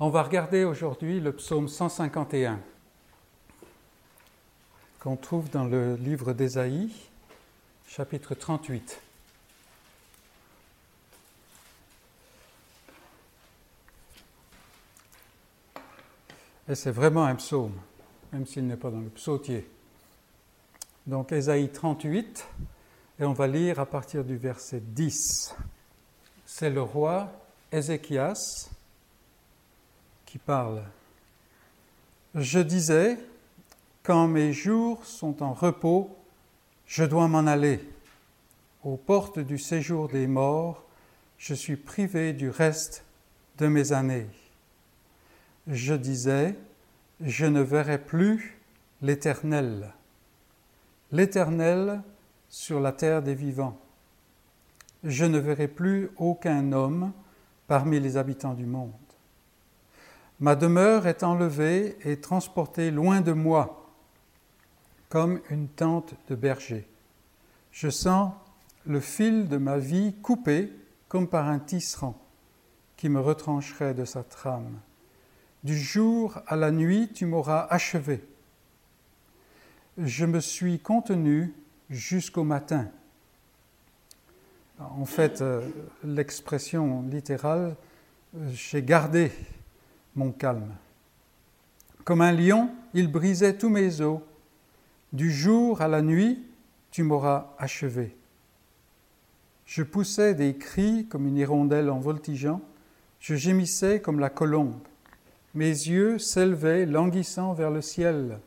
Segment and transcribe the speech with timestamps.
[0.00, 2.58] On va regarder aujourd'hui le psaume 151
[4.98, 6.90] qu'on trouve dans le livre d'Ésaïe,
[7.86, 9.00] chapitre 38.
[16.68, 17.78] Et c'est vraiment un psaume,
[18.32, 19.70] même s'il n'est pas dans le psautier.
[21.06, 22.48] Donc Ésaïe 38,
[23.20, 25.54] et on va lire à partir du verset 10.
[26.46, 27.30] C'est le roi
[27.70, 28.70] Ézéchias
[32.34, 33.18] Je disais,
[34.02, 36.16] quand mes jours sont en repos,
[36.86, 37.80] je dois m'en aller.
[38.82, 40.84] Aux portes du séjour des morts,
[41.38, 43.04] je suis privé du reste
[43.58, 44.28] de mes années
[45.66, 46.56] je disais,
[47.20, 48.58] je ne verrai plus
[49.02, 49.92] l'Éternel,
[51.12, 52.02] l'Éternel
[52.48, 53.78] sur la terre des vivants.
[55.02, 57.12] Je ne verrai plus aucun homme
[57.66, 58.92] parmi les habitants du monde.
[60.40, 63.90] Ma demeure est enlevée et transportée loin de moi,
[65.08, 66.88] comme une tente de berger.
[67.70, 68.32] Je sens
[68.86, 70.72] le fil de ma vie coupé
[71.08, 72.20] comme par un tisserand
[72.96, 74.80] qui me retrancherait de sa trame.
[75.62, 78.24] Du jour à la nuit, tu m'auras achevé.
[79.96, 81.54] Je me suis contenu
[81.88, 82.90] jusqu'au matin.
[84.78, 85.66] En fait, euh,
[86.02, 87.76] l'expression littérale,
[88.36, 89.30] euh, j'ai gardé
[90.14, 90.74] mon calme.
[92.04, 94.20] Comme un lion, il brisait tous mes os.
[95.12, 96.44] Du jour à la nuit,
[96.90, 98.16] tu m'auras achevé.
[99.64, 102.60] Je poussais des cris comme une hirondelle en voltigeant,
[103.20, 104.76] je gémissais comme la colombe.
[105.54, 108.38] Mes yeux s'élevaient languissant vers le ciel.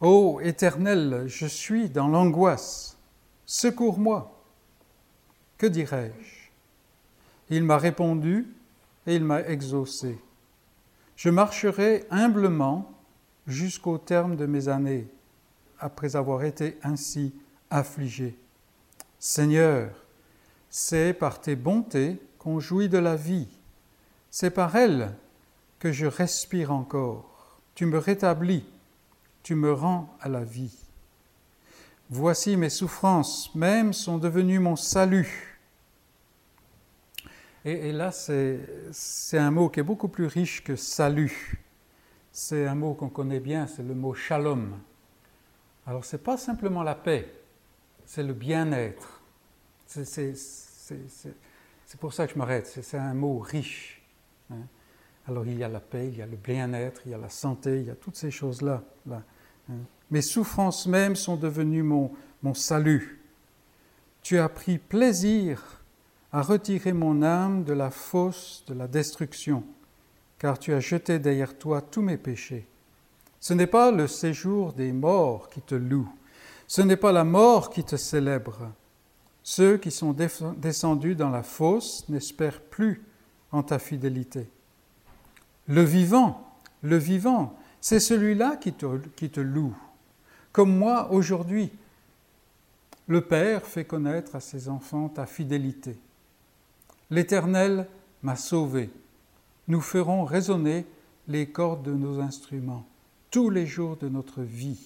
[0.00, 2.98] Ô Éternel, je suis dans l'angoisse.
[3.46, 4.30] Secours-moi.
[5.56, 6.50] Que dirais-je?
[7.50, 8.48] Il m'a répondu
[9.06, 10.18] et il m'a exaucé.
[11.16, 12.90] Je marcherai humblement
[13.46, 15.08] jusqu'au terme de mes années,
[15.78, 17.34] après avoir été ainsi
[17.70, 18.38] affligé.
[19.18, 19.90] Seigneur,
[20.70, 23.48] c'est par tes bontés qu'on jouit de la vie.
[24.30, 25.14] C'est par elles
[25.78, 27.60] que je respire encore.
[27.74, 28.64] Tu me rétablis,
[29.42, 30.76] tu me rends à la vie.
[32.10, 35.53] Voici mes souffrances même sont devenues mon salut.
[37.64, 41.62] Et, là, c'est un mot qui est beaucoup plus riche que salut.
[42.30, 44.78] C'est un mot qu'on connaît bien, c'est le mot shalom.
[45.86, 47.32] Alors, ce n'est pas simplement la paix,
[48.04, 49.22] c'est le bien-être.
[49.86, 50.34] C'est
[51.98, 54.02] pour ça que je m'arrête, c'est un mot riche.
[54.50, 54.66] Hein.
[55.26, 57.30] Alors il y a la paix, il y a le bien-être, il y a la
[57.30, 58.82] santé, il y a toutes ces choses-là.
[59.06, 59.22] Là,
[59.70, 59.78] hein.
[60.10, 63.22] Mes souffrances même sont devenues mon, mon salut.
[64.22, 65.82] Tu as pris plaisir
[66.34, 69.62] à retirer mon âme de la fosse de la destruction,
[70.36, 72.66] car tu as jeté derrière toi tous mes péchés.
[73.38, 76.12] Ce n'est pas le séjour des morts qui te loue,
[76.66, 78.72] ce n'est pas la mort qui te célèbre.
[79.44, 80.12] Ceux qui sont
[80.56, 83.04] descendus dans la fosse n'espèrent plus
[83.52, 84.48] en ta fidélité.
[85.68, 89.76] Le vivant, le vivant, c'est celui-là qui te, qui te loue.
[90.50, 91.70] Comme moi aujourd'hui,
[93.06, 95.96] le Père fait connaître à ses enfants ta fidélité.
[97.10, 97.86] L'Éternel
[98.22, 98.90] m'a sauvé.
[99.68, 100.86] Nous ferons résonner
[101.28, 102.86] les cordes de nos instruments
[103.30, 104.78] tous les jours de notre vie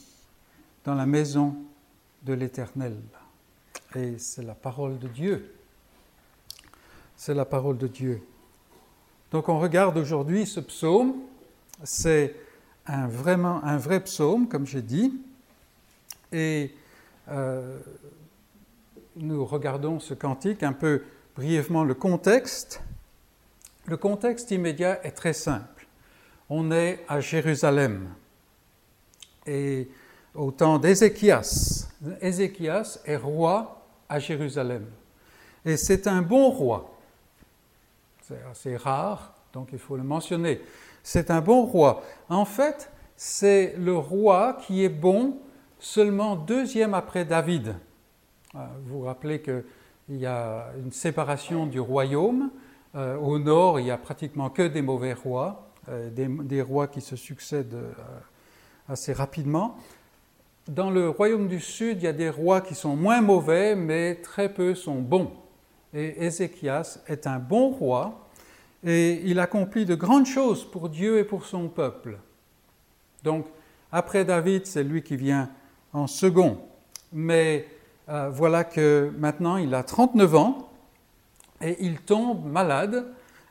[0.85, 1.57] dans la maison
[2.23, 2.97] de l'Éternel.
[3.95, 5.55] Et c'est la parole de Dieu.
[7.17, 8.23] C'est la parole de Dieu.
[9.31, 11.15] Donc on regarde aujourd'hui ce psaume.
[11.85, 12.35] C'est
[12.87, 15.21] un, vrai psaume, comme j'ai dit.
[16.33, 16.75] Et
[17.29, 17.79] euh,
[19.17, 21.03] nous regardons ce cantique un peu
[21.39, 22.83] brièvement le contexte.
[23.87, 25.87] Le contexte immédiat est très simple.
[26.51, 28.09] On est à Jérusalem.
[29.47, 29.89] Et
[30.35, 31.87] au temps d'Ézéchias,
[32.21, 34.87] Ézéchias est roi à Jérusalem.
[35.65, 36.99] Et c'est un bon roi.
[38.23, 40.61] C'est assez rare, donc il faut le mentionner.
[41.05, 42.03] C'est un bon roi.
[42.29, 45.39] En fait, c'est le roi qui est bon
[45.79, 47.77] seulement deuxième après David.
[48.55, 49.41] Vous vous rappelez
[50.09, 52.51] qu'il y a une séparation du royaume.
[52.95, 57.03] Euh, au nord, il n'y a pratiquement que des mauvais rois, euh, des, rois qui
[57.03, 57.93] se succèdent euh,
[58.89, 59.77] assez rapidement.
[60.67, 64.17] Dans le royaume du sud, il y a des rois qui sont moins mauvais, mais
[64.17, 65.31] très peu sont bons.
[65.93, 68.29] Et Ézéchias est un bon roi
[68.85, 72.19] et il accomplit de grandes choses pour Dieu et pour son peuple.
[73.23, 73.47] Donc,
[73.91, 75.51] après David, c'est lui qui vient
[75.93, 76.59] en second.
[77.13, 77.67] Mais
[78.09, 80.71] euh, voilà que maintenant, il a 39 ans
[81.61, 83.07] et il tombe malade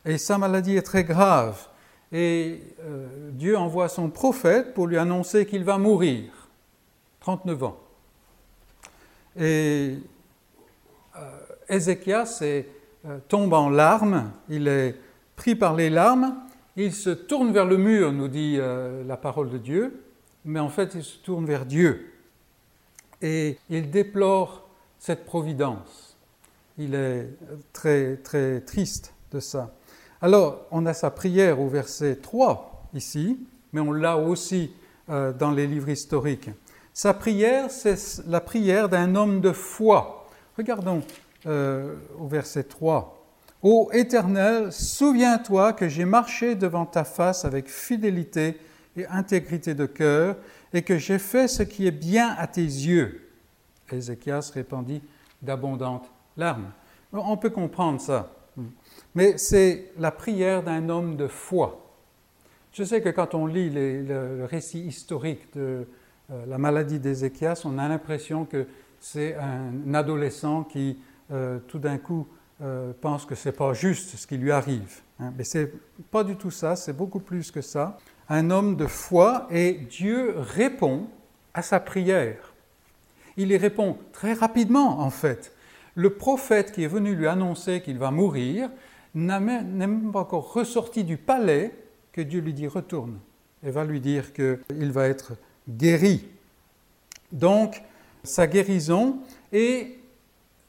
[0.07, 1.68] et sa maladie est très grave.
[2.13, 6.31] et euh, Dieu envoie son prophète pour lui annoncer qu'il va mourir.
[7.19, 7.77] 39 ans.
[9.38, 9.98] Et
[11.18, 11.45] euh,
[11.75, 14.95] euh, tombe en larmes, il est
[15.36, 16.38] pris par les larmes,
[16.77, 20.03] il se tourne vers le mur, nous dit la parole de Dieu,
[20.45, 22.13] mais en fait il se tourne vers Dieu.
[23.21, 24.67] Et il déplore
[24.99, 26.17] cette providence.
[26.77, 27.29] Il est
[27.73, 29.73] très, très triste de ça.
[30.21, 33.39] Alors, on a sa prière au verset 3 ici,
[33.73, 34.71] mais on l'a aussi
[35.09, 36.49] euh, dans les livres historiques.
[36.93, 40.27] Sa prière, c'est la prière d'un homme de foi.
[40.57, 41.03] Regardons
[41.45, 43.17] euh, au verset 3.
[43.61, 48.59] Ô Éternel, souviens-toi que j'ai marché devant ta face avec fidélité
[48.95, 50.35] et intégrité de cœur,
[50.73, 53.29] et que j'ai fait ce qui est bien à tes yeux.
[53.91, 55.01] Ézéchias répandit
[55.41, 56.71] d'abondantes larmes.
[57.13, 58.31] On peut comprendre ça
[59.15, 61.83] mais c'est la prière d'un homme de foi.
[62.73, 65.87] Je sais que quand on lit le, récit historique de
[66.31, 68.67] euh, la maladie d'Ézéchias, on a l'impression que
[68.99, 70.99] c'est un adolescent qui,
[71.31, 72.27] euh, tout d'un coup,
[72.61, 75.01] euh, pense que ce n'est pas juste ce qui lui arrive.
[75.19, 75.33] Hein.
[75.37, 75.71] Mais ce n'est
[76.11, 77.97] pas du tout ça, c'est beaucoup plus que ça.
[78.29, 81.07] Un homme de foi et Dieu répond
[81.53, 82.53] à sa prière.
[83.38, 85.53] Il y répond très rapidement, en fait.
[85.95, 88.69] Le prophète qui est venu lui annoncer qu'il va mourir
[89.15, 91.74] n'est même pas encore ressorti du palais
[92.12, 93.19] que Dieu lui dit retourne
[93.63, 95.33] et va lui dire qu'il va être
[95.69, 96.27] guéri.
[97.31, 97.81] Donc,
[98.24, 99.19] sa guérison
[99.51, 100.00] et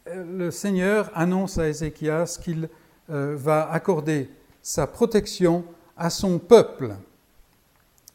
[0.09, 2.69] euh, le Seigneur annonce à Ézéchias qu'il
[3.11, 4.31] euh, va accorder
[4.63, 5.65] sa protection
[5.97, 6.95] à son peuple.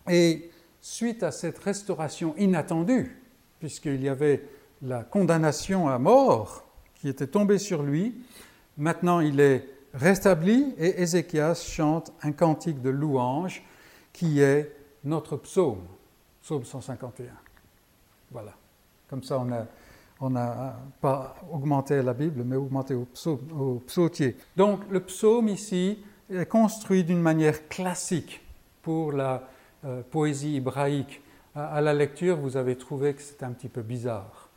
[0.10, 0.52] Et
[0.82, 3.18] suite à cette restauration inattendue,
[3.60, 4.44] puisqu'il y avait
[4.82, 6.66] la condamnation à mort
[6.96, 8.16] qui était tombée sur lui,
[8.78, 13.64] maintenant il est rétabli et Ézéchias chante un cantique de louange
[14.12, 15.84] qui est notre psaume,
[16.42, 17.26] psaume 151.
[18.32, 18.54] Voilà.
[19.10, 19.44] Comme ça,
[20.20, 23.08] on n'a pas augmenté la Bible, mais augmenté au,
[23.56, 24.36] au psautier.
[24.56, 26.00] Donc, le psaume ici
[26.32, 28.42] est construit d'une manière classique
[28.82, 29.48] pour la
[29.86, 31.22] euh, poésie hébraïque.
[31.56, 34.50] À, la lecture, vous avez trouvé que c'était un petit peu bizarre.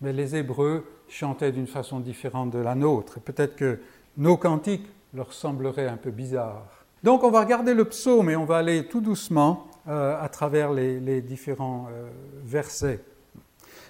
[0.00, 3.18] Mais les Hébreux chantaient d'une façon différente de la nôtre.
[3.20, 3.80] Peut-être que
[4.16, 6.84] nos cantiques leur sembleraient un peu bizarres.
[7.02, 10.72] Donc on va regarder le psaume et on va aller tout doucement euh, à travers
[10.72, 12.08] les, différents euh,
[12.44, 13.00] versets.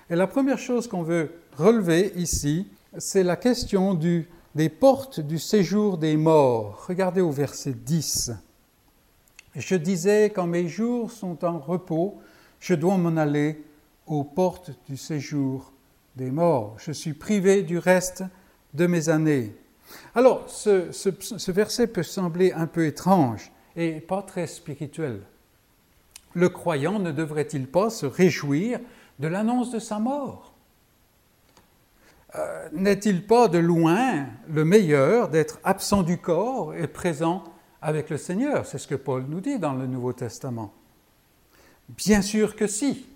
[0.08, 2.68] Et la première chose qu'on veut relever ici,
[2.98, 6.84] c'est la question des portes du séjour des morts.
[6.88, 8.32] Regardez au verset 10.
[9.56, 12.20] Je disais, quand mes jours sont en repos,
[12.58, 13.62] je dois m'en aller
[14.06, 15.72] aux portes du séjour
[16.16, 16.76] des morts.
[16.78, 18.24] Je suis privé du reste
[18.74, 19.54] de mes années.
[20.14, 25.20] Alors, ce, verset peut sembler un peu étrange et pas très spirituel.
[26.32, 28.80] Le croyant ne devrait-il pas se réjouir
[29.20, 30.52] de l'annonce de sa mort?
[32.34, 37.44] Euh, N'est-il pas de loin le meilleur d'être absent du corps et présent
[37.84, 40.72] avec le Seigneur C'est ce que Paul nous dit dans le Nouveau Testament.
[41.90, 43.06] Bien sûr que si.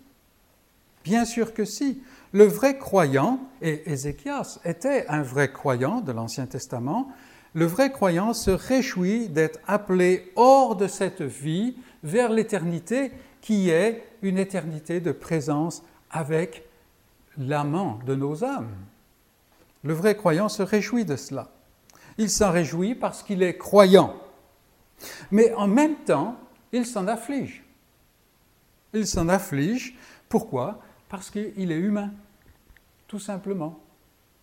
[1.02, 2.02] Bien sûr que si.
[2.32, 7.10] Le vrai croyant, et Ézéchias était un vrai croyant de l'Ancien Testament,
[7.54, 14.04] le vrai croyant se réjouit d'être appelé hors de cette vie vers l'éternité qui est
[14.20, 16.64] une éternité de présence avec
[17.38, 18.74] l'amant de nos âmes.
[19.82, 21.48] Le vrai croyant se réjouit de cela.
[22.18, 24.14] Il s'en réjouit parce qu'il est croyant.
[25.30, 26.36] Mais en même temps,
[26.72, 27.64] il s'en afflige.
[28.92, 29.96] Il s'en afflige.
[30.28, 30.80] Pourquoi?
[31.08, 32.12] Parce qu'il est humain,
[33.06, 33.80] tout simplement.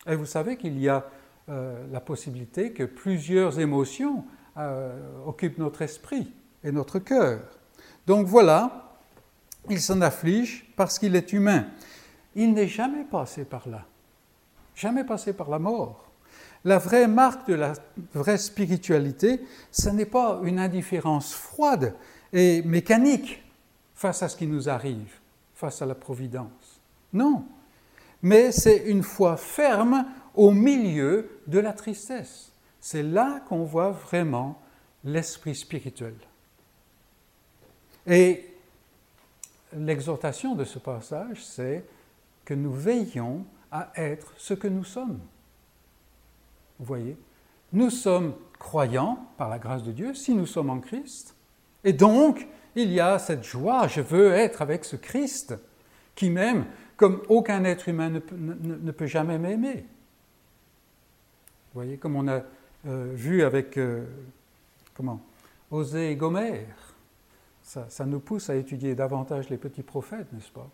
[0.07, 1.05] Et vous savez qu'il y a
[1.49, 4.25] euh, la possibilité que plusieurs émotions
[4.57, 6.31] euh, occupent notre esprit
[6.63, 7.41] et notre cœur.
[8.07, 8.97] Donc voilà,
[9.69, 11.67] il s'en afflige parce qu'il est humain.
[12.35, 13.85] Il n'est jamais passé par là,
[14.75, 16.04] jamais passé par la mort.
[16.65, 17.73] La vraie marque de la
[18.13, 19.39] vraie spiritualité,
[19.71, 21.95] ce n'est pas une indifférence froide
[22.33, 23.43] et mécanique
[23.93, 25.13] face à ce qui nous arrive
[25.53, 26.81] face à la providence.
[27.13, 27.45] Non,
[28.21, 32.51] mais c'est une foi ferme au milieu de la tristesse.
[32.79, 34.59] C'est là qu'on voit vraiment
[35.03, 36.15] l'esprit spirituel.
[38.05, 38.53] Et
[39.73, 41.85] l'exhortation de ce passage, c'est
[42.43, 45.19] que nous veillons à être ce que nous sommes.
[46.79, 47.17] Vous voyez
[47.73, 51.35] Nous sommes croyants par la grâce de Dieu si nous sommes en Christ.
[51.83, 55.55] Et donc, il y a cette joie, je veux être avec ce Christ
[56.15, 56.65] qui m'aime
[56.97, 59.85] comme aucun être humain ne, peut jamais m'aimer.
[61.73, 62.41] Vous voyez, comme on a
[62.87, 64.05] euh, vu avec, euh,
[65.71, 66.95] Osée et Gomère.
[67.63, 70.69] Ça, nous pousse à étudier davantage les petits prophètes, n'est-ce pas?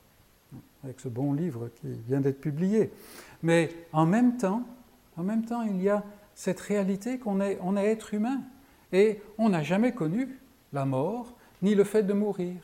[0.84, 2.92] Avec ce bon livre qui vient d'être publié.
[3.42, 4.64] Mais en même temps,
[5.18, 6.04] en même temps, il y a
[6.36, 8.42] cette réalité qu'on est, on est être humain.
[8.94, 10.40] Et on n'a jamais connu
[10.74, 12.56] la mort, ni le fait de mourir.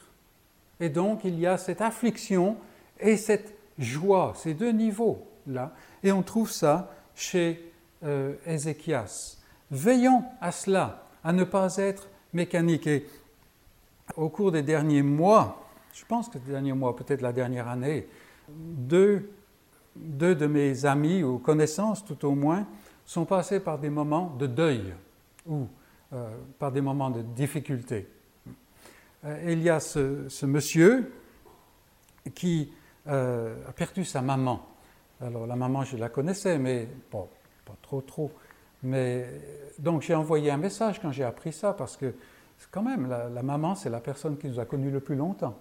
[0.80, 2.58] Et donc, il y a cette affliction
[3.00, 5.74] et cette joie, ces deux niveaux-là.
[6.04, 7.72] Et on trouve ça chez
[8.04, 9.38] euh, Ézéchias.
[9.72, 12.88] Veillons à cela, à ne pas être mécanique.
[12.88, 13.06] Et
[14.16, 18.08] au cours des derniers mois, je pense que les derniers mois, peut-être la dernière année,
[18.50, 19.30] deux,
[20.02, 22.68] deux de mes amis ou connaissances tout au moins
[23.06, 24.94] sont passés par des moments de deuil
[25.46, 25.68] ou
[26.14, 28.08] euh, par des moments de difficulté.
[29.26, 31.12] Euh, il y a ce, monsieur
[32.36, 32.72] qui
[33.08, 34.66] euh, a perdu sa maman.
[35.22, 37.28] Alors la maman, je la connaissais, mais pas
[37.82, 38.32] trop trop.
[38.84, 39.28] Mais
[39.80, 42.14] donc j'ai envoyé un message quand j'ai appris ça, parce que
[42.72, 45.58] quand même, la, maman, c'est la personne qui nous a connus le plus longtemps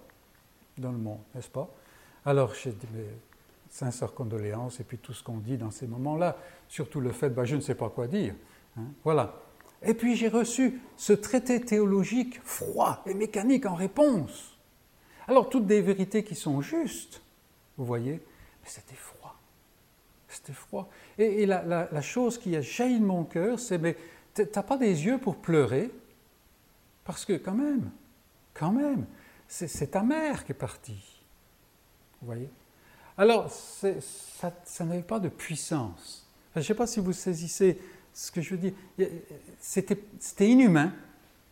[0.77, 1.67] dans le monde, n'est-ce pas?
[2.25, 2.87] Alors j'ai dit,
[3.77, 7.45] sincères condoléances, et puis tout ce qu'on dit dans ces moments-là, surtout le fait, bah,
[7.45, 8.33] je ne sais pas quoi dire.
[8.77, 9.35] Hein, voilà.
[9.83, 14.57] Et puis j'ai reçu ce traité théologique froid et mécanique en réponse.
[15.27, 17.21] Alors toutes des vérités qui sont justes,
[17.77, 19.35] vous voyez, mais c'était froid.
[20.27, 20.89] C'était froid.
[21.19, 23.95] Et, la, chose qui a jailli de mon cœur, c'est mais
[24.33, 25.91] t'as pas des yeux pour pleurer?
[27.05, 27.91] Parce que quand même,
[28.53, 29.05] quand même,
[29.47, 31.21] c'est ta mère qui est partie.
[32.21, 32.49] Vous voyez?
[33.17, 36.27] Alors, ça, n'avait pas de puissance.
[36.53, 37.79] je ne sais pas si vous saisissez
[38.13, 38.73] ce que je veux dire.
[39.59, 39.97] C'était
[40.47, 40.91] inhumain.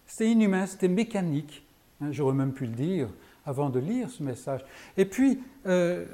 [0.06, 1.66] C'était inhumain, c'était mécanique.
[2.02, 3.10] Hein, j'aurais même pu le dire
[3.46, 4.64] avant de lire ce message.
[4.98, 6.06] Et puis, euh,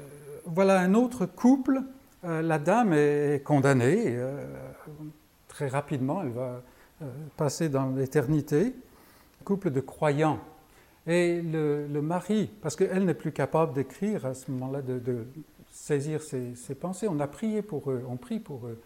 [0.46, 1.82] voilà un autre couple
[2.24, 4.44] euh, la dame est condamnée euh,
[5.48, 6.62] très rapidement, elle va
[7.36, 8.74] passer dans l'éternité.
[9.44, 10.38] Couple de croyants.
[11.06, 15.26] Et le, mari, parce qu'elle n'est plus capable d'écrire à ce moment-là, de,
[15.72, 18.80] saisir ses, pensées, on a prié pour eux, on prie pour eux.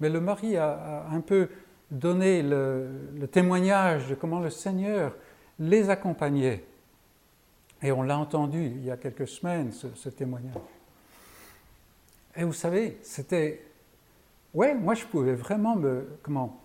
[0.00, 1.48] Mais le mari a, un peu
[1.90, 5.14] donné le, témoignage de comment le Seigneur
[5.58, 6.64] les accompagnait.
[7.82, 10.56] Et on l'a entendu il y a quelques semaines, ce témoignage.
[12.36, 13.64] Et vous savez, c'était.
[14.54, 16.08] Ouais, moi je pouvais vraiment me.
[16.22, 16.60] Comment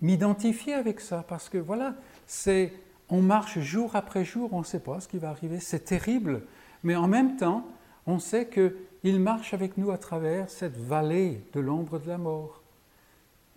[0.00, 1.94] M'identifier avec ça, parce que voilà,
[2.26, 2.72] c'est.
[3.12, 6.40] On marche jour après jour, on ne sait pas ce qui va arriver, c'est terrible,
[6.82, 7.66] mais en même temps,
[8.06, 12.62] on sait qu'il marche avec nous à travers cette vallée de l'ombre de la mort.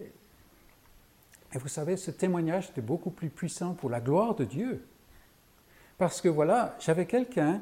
[0.02, 4.86] Et vous savez, ce témoignage était beaucoup plus puissant pour la gloire de Dieu.
[5.98, 7.62] Parce que voilà, j'avais quelqu'un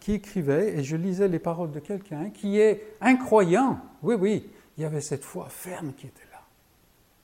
[0.00, 3.80] qui écrivait, et je lisais les paroles de quelqu'un qui est incroyant.
[4.02, 6.40] Oui, oui, il y avait cette foi ferme qui était là,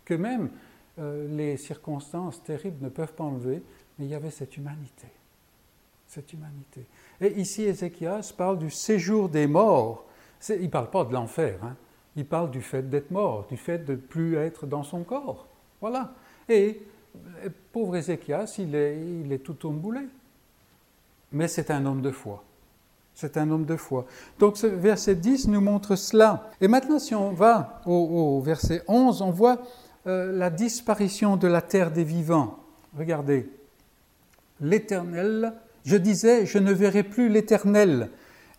[0.04, 0.50] que même
[0.98, 3.62] euh, les circonstances terribles ne peuvent pas enlever,
[4.00, 5.08] mais il y avait cette humanité.
[6.08, 6.86] Cette humanité.
[7.20, 10.06] Et ici, Ézéchias parle du séjour des morts.
[10.48, 11.76] Il ne parle pas de l'enfer, hein.
[12.16, 15.46] il parle du fait d'être mort, du fait de ne plus être dans son corps.
[15.82, 16.14] Voilà.
[16.48, 16.80] Et
[17.72, 20.00] pauvre Ézéchias, il est, il est tout emboulé.
[21.32, 22.42] Mais c'est un homme de foi.
[23.14, 24.06] C'est un homme de foi.
[24.38, 26.50] Donc ce verset 10 nous montre cela.
[26.62, 29.58] Et maintenant, si on va au, verset 11, on voit
[30.06, 32.58] euh, la disparition de la terre des vivants.
[32.96, 33.59] Regardez.
[34.60, 38.10] L'Éternel, je disais, je ne verrai plus l'Éternel.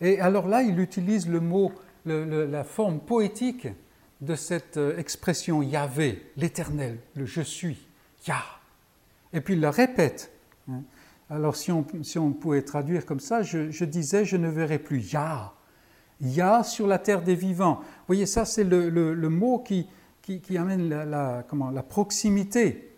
[0.02, 1.72] Et alors là, il utilise le mot,
[2.06, 3.68] la forme poétique
[4.22, 7.88] de cette euh, expression Yahvé, l'Éternel, le je suis,
[8.28, 8.44] Yah.
[9.34, 10.32] Et puis il la répète.
[10.70, 10.84] Hein.
[11.30, 11.84] Alors si on,
[12.34, 15.54] pouvait traduire comme ça, je, disais, je ne verrai plus Yah.
[16.20, 17.80] Yah sur la terre des vivants.
[17.80, 19.88] Vous voyez, ça c'est le, mot qui,
[20.22, 22.91] qui, amène la, comment, la proximité.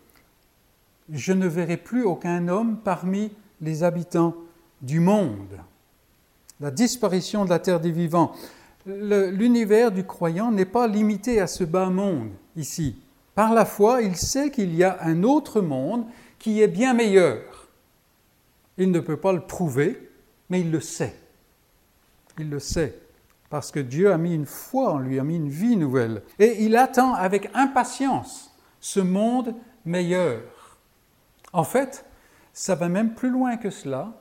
[1.12, 4.34] Je ne verrai plus aucun homme parmi les habitants
[4.80, 5.58] du monde.
[6.60, 8.32] La disparition de la terre des vivants.
[8.86, 12.96] L'univers du croyant n'est pas limité à ce bas monde ici.
[13.34, 16.06] Par la foi, il sait qu'il y a un autre monde
[16.38, 17.68] qui est bien meilleur.
[18.78, 20.10] Il ne peut pas le prouver,
[20.50, 21.14] mais il le sait.
[22.38, 22.98] Il le sait,
[23.50, 26.22] parce que Dieu a mis une foi en lui, a mis une vie nouvelle.
[26.38, 30.42] Et il attend avec impatience ce monde meilleur.
[31.54, 32.04] En fait,
[32.52, 34.12] ça va même plus loin que cela.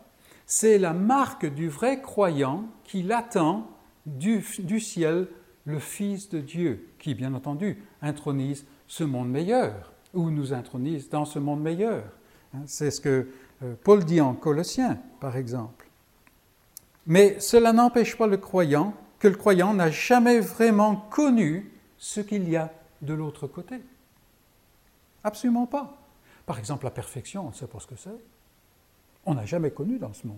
[0.45, 3.67] C'est la marque du vrai croyant qu'il attend
[4.05, 5.27] du, du ciel
[5.65, 11.25] le Fils de Dieu, qui, bien entendu, intronise ce monde meilleur, ou nous intronise dans
[11.25, 12.03] ce monde meilleur.
[12.53, 13.27] Hein, c'est ce que
[13.63, 15.89] euh, Paul dit en Colossiens, par exemple.
[17.07, 22.47] Mais cela n'empêche pas le croyant que le croyant n'a jamais vraiment connu ce qu'il
[22.47, 22.71] y a
[23.01, 23.77] de l'autre côté.
[25.23, 26.02] Absolument pas.
[26.45, 28.09] Par exemple, la perfection, on ne sait pas ce que c'est.
[29.25, 30.38] On n'a jamais connu dans ce monde.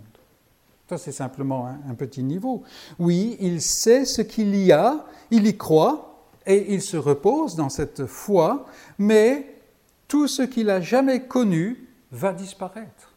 [0.87, 2.63] Ça, c'est simplement un, petit niveau.
[2.99, 7.69] Oui, il sait ce qu'il y a, il y croit, et il se repose dans
[7.69, 8.67] cette foi,
[8.99, 9.55] mais
[10.07, 13.13] tout ce qu'il a jamais connu va disparaître.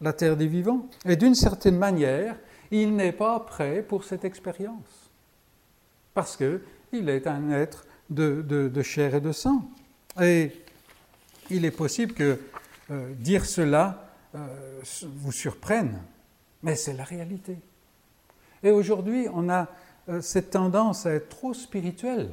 [0.00, 0.86] La terre des vivants.
[1.04, 2.36] Et d'une certaine manière,
[2.70, 5.10] il n'est pas prêt pour cette expérience.
[6.14, 9.68] Parce qu'il est un être de, chair et de sang.
[10.20, 10.52] Et
[11.50, 12.38] il est possible que
[12.90, 14.04] euh, dire cela
[14.34, 14.46] euh,
[15.16, 16.00] vous surprenne,
[16.62, 17.56] mais c'est la réalité.
[18.62, 19.68] Et aujourd'hui, on a
[20.08, 22.30] euh, cette tendance à être trop spirituel.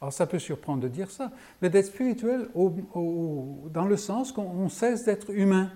[0.00, 1.30] Alors ça peut surprendre de dire ça,
[1.60, 5.70] mais d'être spirituel dans le sens qu'on cesse d'être humain.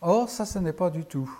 [0.00, 1.30] Or, ça, ce n'est pas du tout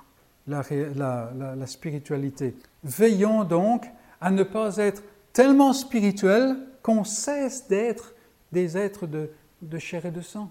[0.46, 2.56] la, spiritualité.
[2.84, 3.86] Veillons donc
[4.20, 8.14] à ne pas être tellement spirituel qu'on cesse d'être
[8.52, 10.50] des êtres de chair et de sang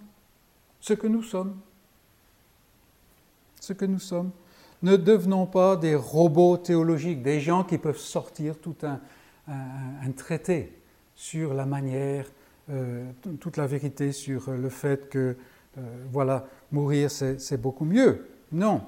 [0.79, 1.55] ce que nous sommes.
[3.59, 4.31] Ce que nous sommes.
[4.81, 8.99] Ne devenons pas des robots théologiques, des gens qui peuvent sortir tout un,
[10.15, 10.73] traité
[11.15, 12.25] sur la manière,
[12.69, 15.35] euh, toute la vérité sur le fait que,
[15.77, 18.27] euh, voilà, mourir c'est beaucoup mieux.
[18.51, 18.83] Non.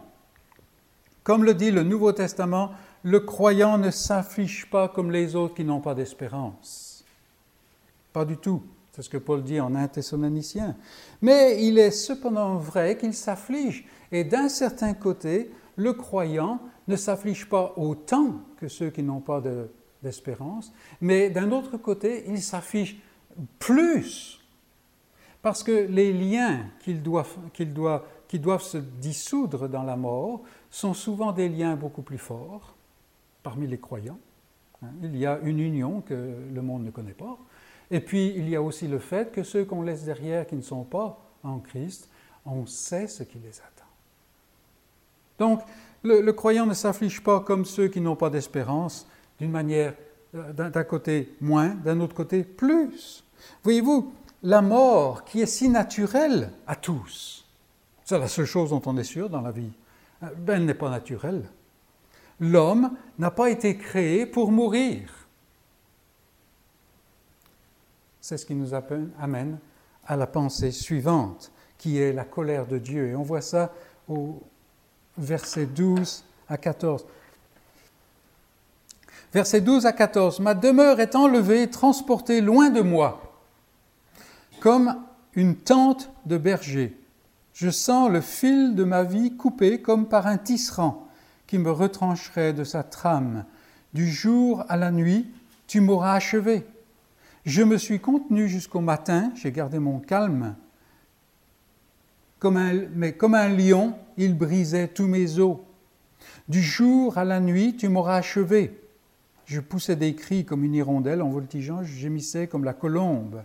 [1.24, 2.72] Comme le dit le Nouveau Testament,
[3.04, 7.04] le croyant ne s'affiche pas comme les autres qui n'ont pas d'espérance.
[8.14, 8.64] Pas du tout.
[8.92, 10.76] C'est ce que Paul dit en 1 Thessalonicien.
[11.22, 13.86] Mais il est cependant vrai qu'il s'afflige.
[14.12, 19.42] Et d'un certain côté, le croyant ne s'afflige pas autant que ceux qui n'ont pas
[20.04, 22.98] d'espérance, mais d'un autre côté, il s'affiche
[23.60, 24.40] plus.
[25.42, 31.76] Parce que les liens qui doivent se dissoudre dans la mort sont souvent des liens
[31.76, 32.76] beaucoup plus forts
[33.42, 34.20] parmi les croyants.
[34.84, 37.40] Hein, il y a une union que le monde ne connaît pas.
[37.92, 40.62] Et puis, il y a aussi le fait que ceux qu'on laisse derrière qui ne
[40.62, 42.10] sont pas en Christ,
[42.46, 43.86] on sait ce qui les attend.
[45.38, 45.62] Donc,
[46.04, 49.08] le, croyant ne s'afflige pas comme ceux qui n'ont pas d'espérance,
[49.40, 49.94] d'une manière,
[50.36, 53.24] euh, d'un côté moins, d'un autre côté plus.
[53.64, 57.46] Voyez-vous, la mort qui est si naturelle à tous,
[58.06, 59.72] c'est la seule chose dont on est sûr dans la vie,
[60.24, 61.44] euh, elle n'est pas naturelle.
[62.40, 65.21] L'homme n'a pas été créé pour mourir.
[68.22, 68.74] C'est ce qui nous
[69.20, 69.58] amène
[70.06, 73.10] à la pensée suivante, qui est la colère de Dieu.
[73.10, 73.74] Et on voit ça
[74.08, 74.42] au
[75.18, 77.06] verset 12 à 14.
[79.34, 80.40] Verset 12 à 14.
[80.40, 83.40] Ma demeure est enlevée, transportée loin de moi,
[84.60, 84.96] comme
[85.34, 86.98] une tente de berger.
[87.54, 91.08] Je sens le fil de ma vie coupé comme par un tisserand
[91.48, 93.46] qui me retrancherait de sa trame.
[93.94, 95.30] Du jour à la nuit,
[95.68, 96.66] tu m'auras achevé.
[97.46, 100.56] Je me suis contenu jusqu'au matin, j'ai gardé mon calme.
[102.40, 105.58] Comme un, mais comme un lion, il brisait tous mes os.
[106.48, 108.80] Du jour à la nuit, tu m'auras achevé.
[109.46, 113.44] Je poussais des cris comme une hirondelle en voltigeant, je gémissais comme la colombe.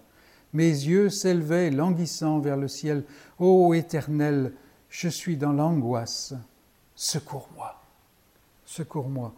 [0.53, 3.05] Mes yeux s'élevaient languissant vers le ciel.
[3.39, 4.53] Ô Éternel,
[4.91, 6.35] je suis dans l'angoisse.
[6.95, 7.83] Secours-moi.
[8.65, 9.35] Secours-moi.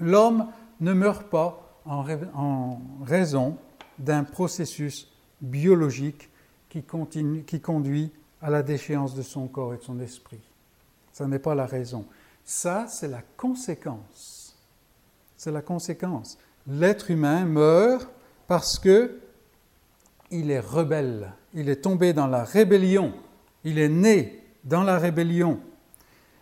[0.00, 0.48] L'homme
[0.80, 3.56] ne meurt pas en, raison
[3.98, 5.08] d'un processus
[5.40, 6.30] biologique
[6.68, 6.82] qui,
[7.60, 10.40] conduit à la déchéance de son corps et de son esprit.
[11.12, 12.04] Ça n'est pas la raison.
[12.44, 14.56] Ça, c'est la conséquence.
[15.36, 16.38] C'est la conséquence.
[16.66, 18.08] L'être humain meurt
[18.46, 19.18] parce que
[20.30, 21.32] il est rebelle.
[21.54, 23.14] Il est tombé dans la rébellion.
[23.64, 25.60] Il est né dans la rébellion.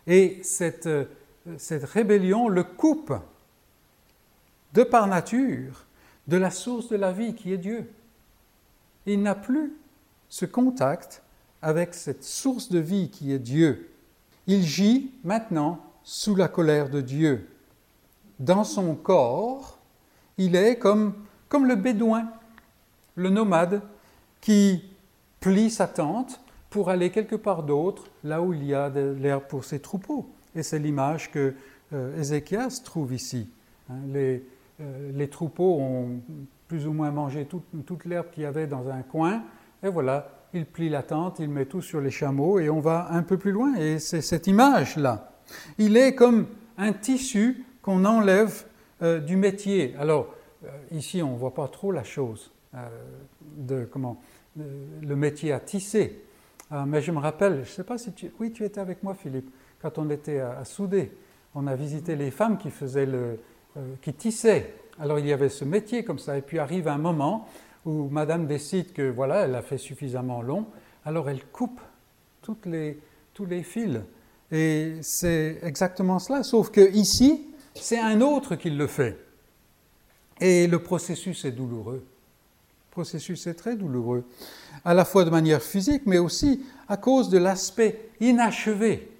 [0.06, 0.88] Et cette,
[1.58, 3.14] cette rébellion le coupe
[4.74, 5.86] de par nature,
[6.26, 7.90] de la source de la vie qui est Dieu.
[9.06, 9.72] Il n'a plus
[10.28, 11.22] ce contact
[11.62, 13.90] avec cette source de vie qui est Dieu.
[14.46, 17.48] Il gît maintenant sous la colère de Dieu.
[18.40, 19.78] Dans son corps,
[20.38, 21.14] il est comme,
[21.48, 22.28] comme le bédouin,
[23.14, 23.80] le nomade,
[24.40, 24.82] qui
[25.40, 29.44] plie sa tente pour aller quelque part d'autre, là où il y a de l'herbe
[29.48, 30.28] pour ses troupeaux.
[30.56, 31.54] Et c'est l'image que
[31.92, 33.48] euh, Ézéchias trouve ici.
[33.88, 33.94] Hein,
[34.80, 36.20] euh, les troupeaux ont
[36.66, 39.44] plus ou moins mangé toute l'herbe qu'il y avait dans un coin,
[39.82, 43.08] et voilà, il plie la tente, il met tout sur les chameaux, et on va
[43.10, 45.32] un peu plus loin, et c'est cette image-là.
[45.78, 46.46] Il est comme
[46.78, 48.64] un tissu qu'on enlève
[49.02, 49.94] euh, du métier.
[49.98, 50.34] Alors,
[50.64, 52.50] euh, ici, on ne voit pas trop la chose
[53.56, 54.20] de comment
[54.56, 56.22] le métier à tisser.
[56.86, 58.32] mais je me rappelle, je ne sais pas si tu...
[58.40, 59.48] Oui, tu étais avec moi, Philippe,
[59.80, 60.62] quand on était à, à.
[61.54, 63.38] On a visité les femmes qui faisaient le,
[64.02, 64.74] qui tissait.
[64.98, 67.48] Alors il y avait ce métier comme ça, et puis arrive un moment
[67.84, 70.66] où Madame décide que voilà, elle a fait suffisamment long,
[71.04, 71.80] alors elle coupe
[72.42, 72.98] toutes les,
[73.32, 74.00] tous les fils.
[74.52, 79.18] Et c'est exactement cela, sauf que ici, c'est un autre qui le fait.
[80.40, 82.04] Et le processus est douloureux.
[82.04, 84.24] Le processus est très douloureux,
[84.84, 89.10] à la fois de manière physique, mais aussi à cause de l'aspect inachevé.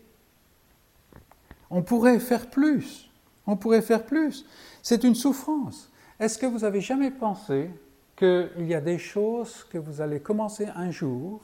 [1.71, 3.11] On pourrait faire plus.
[3.47, 4.47] On pourrait faire plus.
[4.83, 5.91] C'est une souffrance.
[6.19, 7.71] Est-ce que vous avez jamais pensé
[8.17, 11.41] qu'il y a des choses que vous allez commencer un jour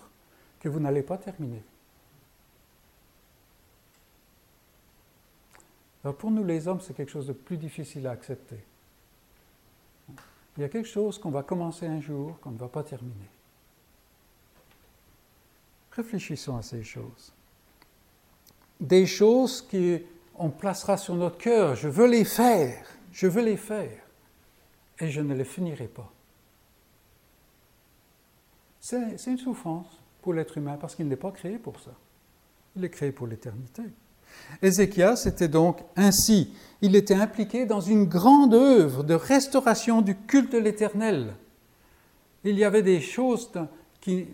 [0.61, 1.63] que vous n'allez pas terminer?
[6.19, 8.59] Pour nous les hommes, c'est quelque chose de plus difficile à accepter.
[10.57, 13.15] Il y a quelque chose qu'on va commencer un jour qu'on ne va pas terminer.
[15.93, 17.33] Réfléchissons à ces choses.
[18.81, 19.61] Des choses
[20.41, 21.75] qu'on placera sur notre cœur.
[21.75, 23.99] Je veux les faire, je veux les faire,
[24.99, 26.11] et je ne les finirai pas.
[28.81, 31.91] C'est une souffrance pour l'être humain parce qu'il n'est pas créé pour ça.
[32.75, 33.83] Il est créé pour l'éternité.
[34.63, 36.55] Ézéchias était donc ainsi.
[36.81, 41.35] Il était impliqué dans une grande œuvre de restauration du culte de l'Éternel.
[42.45, 43.51] Il y avait des choses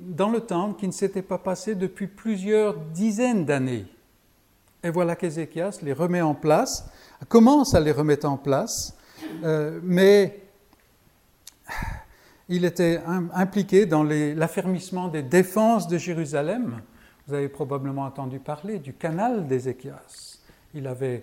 [0.03, 3.87] dans le temple qui ne s'étaient pas passées depuis plusieurs dizaines d'années.
[4.87, 6.89] Et voilà qu'Ézéchias les remet en place,
[7.29, 8.97] commence à les remettre en place,
[9.43, 10.41] euh, mais
[12.49, 13.01] il était
[13.35, 16.83] impliqué dans l'affermissement des défenses de Jérusalem.
[17.27, 20.39] Vous avez probablement entendu parler du canal d'Ézéchias.
[20.73, 21.19] Il, euh,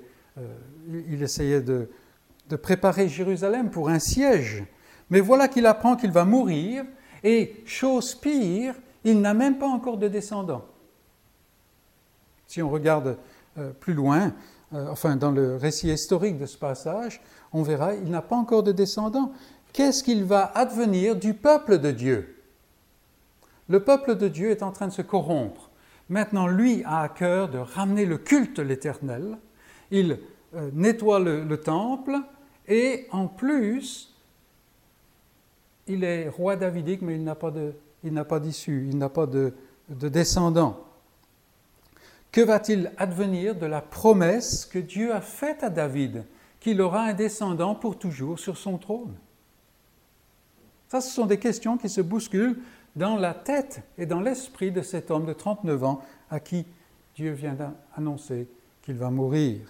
[1.10, 1.90] il essayait de,
[2.50, 4.66] de préparer Jérusalem pour un siège.
[5.10, 6.84] Mais voilà qu'il apprend qu'il va mourir,
[7.24, 10.66] et chose pire, il n'a même pas encore de descendants.
[12.46, 13.18] Si on regarde
[13.80, 14.34] plus loin,
[14.74, 18.64] euh, enfin dans le récit historique de ce passage, on verra, il n'a pas encore
[18.64, 19.32] de descendants.
[19.72, 22.42] Qu'est-ce qu'il va advenir du peuple de Dieu?
[23.70, 25.70] Le peuple de Dieu est en train de se corrompre.
[26.10, 29.38] Maintenant, lui a à cœur de ramener le culte de l'Éternel.
[29.92, 30.20] Il
[30.56, 32.18] euh, nettoie le, temple
[32.68, 34.14] et en plus,
[35.88, 37.36] il est roi davidique, mais il n'a
[38.26, 39.54] pas d'issue, il n'a pas de,
[39.90, 40.84] de descendant.
[42.34, 46.26] Que va-t-il advenir de la promesse que Dieu a faite à David,
[46.60, 49.14] qu'il aura un descendant pour toujours sur son trône?
[50.88, 52.58] Ça, ce sont des questions qui se bousculent
[52.96, 56.66] dans la tête et dans l'esprit de cet homme de 39 ans à qui
[57.16, 58.48] Dieu vient d'annoncer
[58.82, 59.62] qu'il va mourir.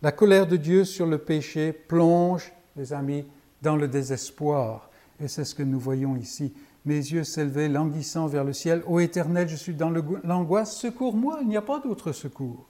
[0.00, 3.24] La colère de Dieu sur le péché plonge, les amis,
[3.62, 4.90] dans le désespoir.
[5.18, 6.54] Et c'est ce que nous voyons ici.
[6.86, 8.82] Mes yeux s'élevaient languissant vers le ciel.
[8.86, 11.40] Ô Éternel, je suis dans l'angoisse, secours-moi.
[11.42, 12.64] Il n'y a pas d'autre secours.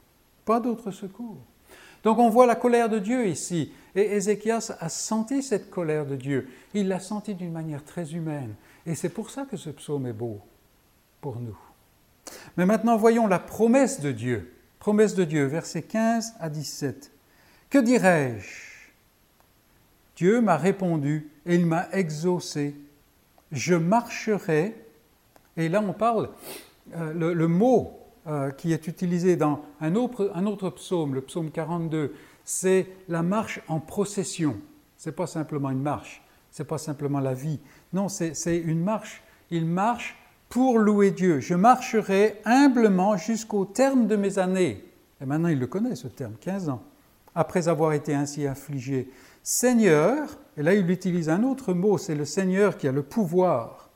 [0.46, 1.37] Pas d'autre secours.
[2.02, 3.72] Donc on voit la colère de Dieu ici.
[3.94, 6.48] Et Ézéchias a senti cette colère de Dieu.
[6.72, 8.55] Il l'a senti d'une manière très humaine.
[8.87, 10.40] Et c'est pour ça que ce psaume est beau
[11.20, 11.59] pour nous.
[12.57, 14.55] Mais maintenant, voyons la promesse de Dieu.
[14.79, 17.11] Promesse de Dieu, versets 15 à 17.
[17.68, 18.46] Que dirais-je?
[20.16, 22.74] Dieu m'a répondu et il m'a exaucé.
[23.53, 24.75] Je marcherai,
[25.57, 26.31] et là on parle,
[26.95, 31.51] euh, le, mot euh, qui est utilisé dans un autre, un autre psaume, le psaume
[31.51, 34.57] 42, c'est la marche en procession.
[34.97, 37.61] Ce n'est pas simplement une marche, ce n'est pas simplement la vie,
[37.93, 39.23] non, c'est une marche.
[39.51, 40.17] Il marche
[40.49, 41.41] pour louer Dieu.
[41.41, 44.85] Je marcherai humblement jusqu'au terme de mes années.
[45.21, 46.83] Et maintenant, il le connaît, ce terme, 15 ans.
[47.35, 49.09] Après avoir été ainsi affligé.
[49.49, 53.91] Seigneur, et là il utilise un autre mot, c'est le Seigneur qui a le pouvoir.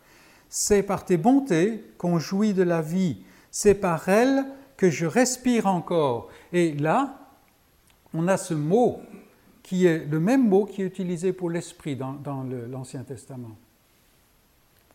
[0.48, 3.24] C'est par tes bontés qu'on jouit de la vie.
[3.50, 4.44] C'est par elle
[4.76, 6.28] que je respire encore.
[6.52, 7.18] Et là,
[8.14, 9.00] on a ce mot
[9.64, 13.56] qui est le même mot qui est utilisé pour l'esprit dans, l'Ancien Testament.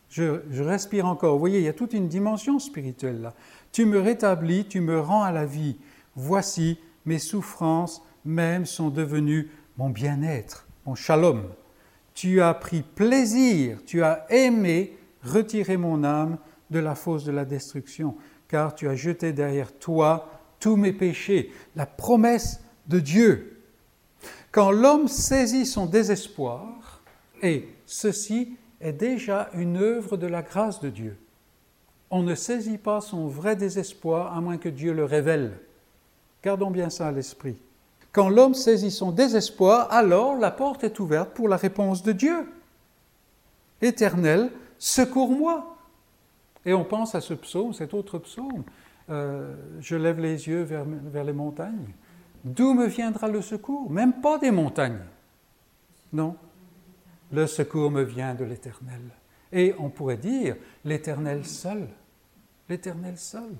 [0.08, 1.34] Je, respire encore.
[1.34, 3.34] Vous voyez, il y a toute une dimension spirituelle là.
[3.72, 5.76] Tu me rétablis, tu me rends à la vie.
[6.14, 11.44] Voici, mes souffrances même sont devenues mon bien-être, mon shalom.
[12.14, 16.38] Tu as pris plaisir, tu as aimé retirer mon âme
[16.70, 18.16] de la fosse de la destruction,
[18.48, 20.28] car tu as jeté derrière toi
[20.60, 21.52] tous mes péchés.
[21.74, 23.60] La promesse de Dieu.
[24.50, 27.02] Quand l'homme saisit son désespoir,
[27.42, 31.18] et ceci est déjà une œuvre de la grâce de Dieu.
[32.10, 35.58] On ne saisit pas son vrai désespoir à moins que Dieu le révèle.
[36.42, 37.56] Gardons bien ça à l'esprit.
[38.16, 42.50] Quand l'homme saisit son désespoir, alors la porte est ouverte pour la réponse de Dieu.
[43.82, 45.76] Éternel, secours-moi.
[46.64, 48.64] Et on pense à ce psaume, cet autre psaume.
[49.10, 50.86] Euh, je lève les yeux vers,
[51.24, 51.88] les montagnes.
[52.42, 53.90] D'où me viendra le secours?
[53.90, 55.04] Même pas des montagnes.
[56.10, 56.36] Non,
[57.30, 59.02] le secours me vient de l'Éternel.
[59.52, 61.86] Et on pourrait dire l'Éternel seul.
[62.66, 63.56] L'Éternel seul.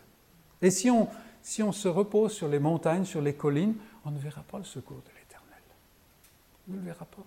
[0.63, 1.09] Et si on,
[1.43, 3.75] si on se repose sur les montagnes, sur les collines,
[4.07, 5.63] on ne verra pas le secours de l'Éternel.
[6.69, 7.25] On ne le verra pas.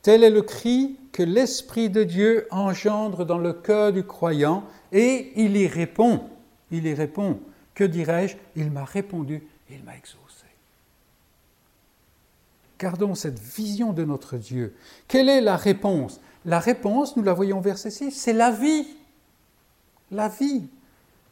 [0.00, 5.32] Tel est le cri que l'Esprit de Dieu engendre dans le cœur du croyant et
[5.36, 6.24] il y répond.
[6.70, 7.40] Il y répond.
[7.74, 8.36] Que dirais-je?
[8.54, 10.46] Il m'a répondu, il m'a exaucé.
[12.78, 14.74] Gardons cette vision de notre Dieu.
[15.06, 16.20] Quelle est la réponse?
[16.46, 18.86] La réponse, nous la voyons au verset 6, c'est la vie.
[20.10, 20.68] La vie.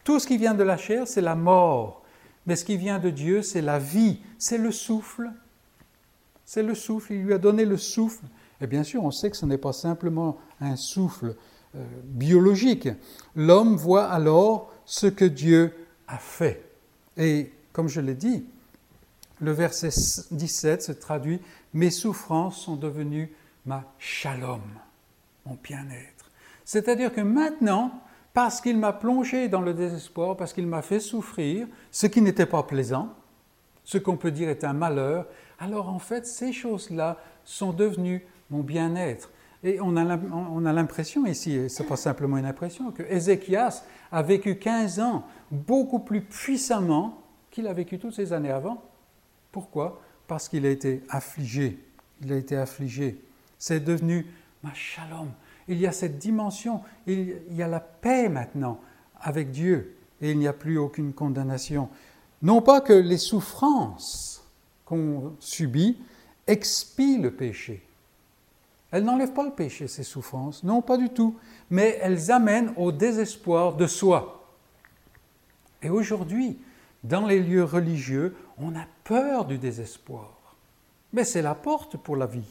[0.02, 2.03] Tout ce qui vient de la chair, c'est la mort.
[2.46, 5.30] Mais ce qui vient de Dieu, c'est la vie, c'est le souffle.
[6.44, 8.24] C'est le souffle, il lui a donné le souffle.
[8.61, 11.37] Et bien sûr, on sait que ce n'est pas simplement un souffle
[11.74, 12.88] euh, biologique.
[13.35, 15.74] L'homme voit alors ce que Dieu
[16.07, 16.62] a fait.
[17.16, 18.44] Et comme je l'ai dit,
[19.40, 19.88] le verset
[20.30, 21.40] 17 se traduit
[21.72, 23.33] Mes souffrances sont devenues
[23.66, 24.62] ma shalom,
[25.46, 26.30] mon bien-être.
[26.64, 28.02] C'est-à-dire que maintenant,
[28.34, 32.46] parce qu'il m'a plongé dans le désespoir, parce qu'il m'a fait souffrir, ce qui n'était
[32.46, 33.14] pas plaisant,
[33.84, 35.26] ce qu'on peut dire est un malheur,
[35.58, 39.30] alors en fait, ces choses-là sont devenues mon bien-être.
[39.62, 44.20] Et on a l'impression ici, et ce n'est pas simplement une impression, que Ézéchias a
[44.20, 48.82] vécu 15 ans beaucoup plus puissamment qu'il a vécu toutes ces années avant.
[49.52, 50.02] Pourquoi?
[50.26, 51.78] Parce qu'il a été affligé.
[52.20, 53.22] Il a été affligé.
[53.58, 54.26] C'est devenu
[54.62, 55.30] ma shalom.
[55.68, 58.81] Il y a cette dimension, il y a la paix maintenant
[59.20, 61.88] avec Dieu et il n'y a plus aucune condamnation.
[62.42, 64.44] Non pas que les souffrances
[64.85, 65.98] qu'on subit
[66.46, 67.83] expient le péché.
[68.90, 71.37] Elles n'enlèvent pas le péché, ces souffrances, non pas du tout,
[71.70, 74.46] mais elles amènent au désespoir de soi.
[75.83, 76.59] Et aujourd'hui,
[77.03, 80.57] dans les lieux religieux, on a peur du désespoir.
[81.12, 82.48] Mais c'est la porte pour la vie.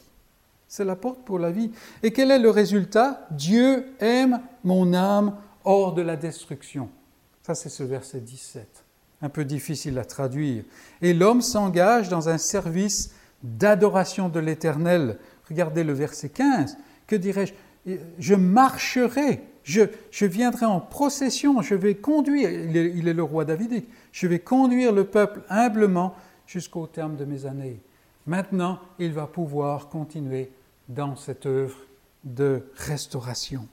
[0.75, 1.69] C'est la porte pour la vie.
[2.01, 3.27] Et quel est le résultat?
[3.29, 6.89] Dieu aime mon âme hors de la destruction.
[7.43, 8.83] Ça, c'est ce verset 17.
[9.21, 10.63] Un peu difficile à traduire.
[11.03, 15.19] Et l'homme s'engage dans un service d'adoration de l'Éternel.
[15.47, 16.75] Regardez le verset 15.
[17.05, 17.53] Que dirais-je?
[18.17, 19.85] Je marcherai, je,
[20.25, 24.39] viendrai en procession, je vais conduire, il est, il est le roi davidique, je vais
[24.39, 26.15] conduire le peuple humblement
[26.47, 27.79] jusqu'au terme de mes années.
[28.25, 30.49] Maintenant, il va pouvoir continuer
[30.89, 31.77] dans cette œuvre
[32.23, 33.67] de restauration.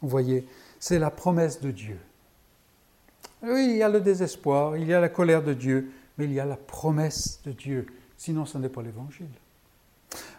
[0.00, 0.46] Vous voyez,
[0.78, 1.98] c'est la promesse de Dieu.
[3.42, 6.32] Oui, il y a le désespoir, il y a la colère de Dieu, mais il
[6.32, 7.86] y a la promesse de Dieu.
[8.16, 9.28] Sinon, ce n'est pas l'évangile.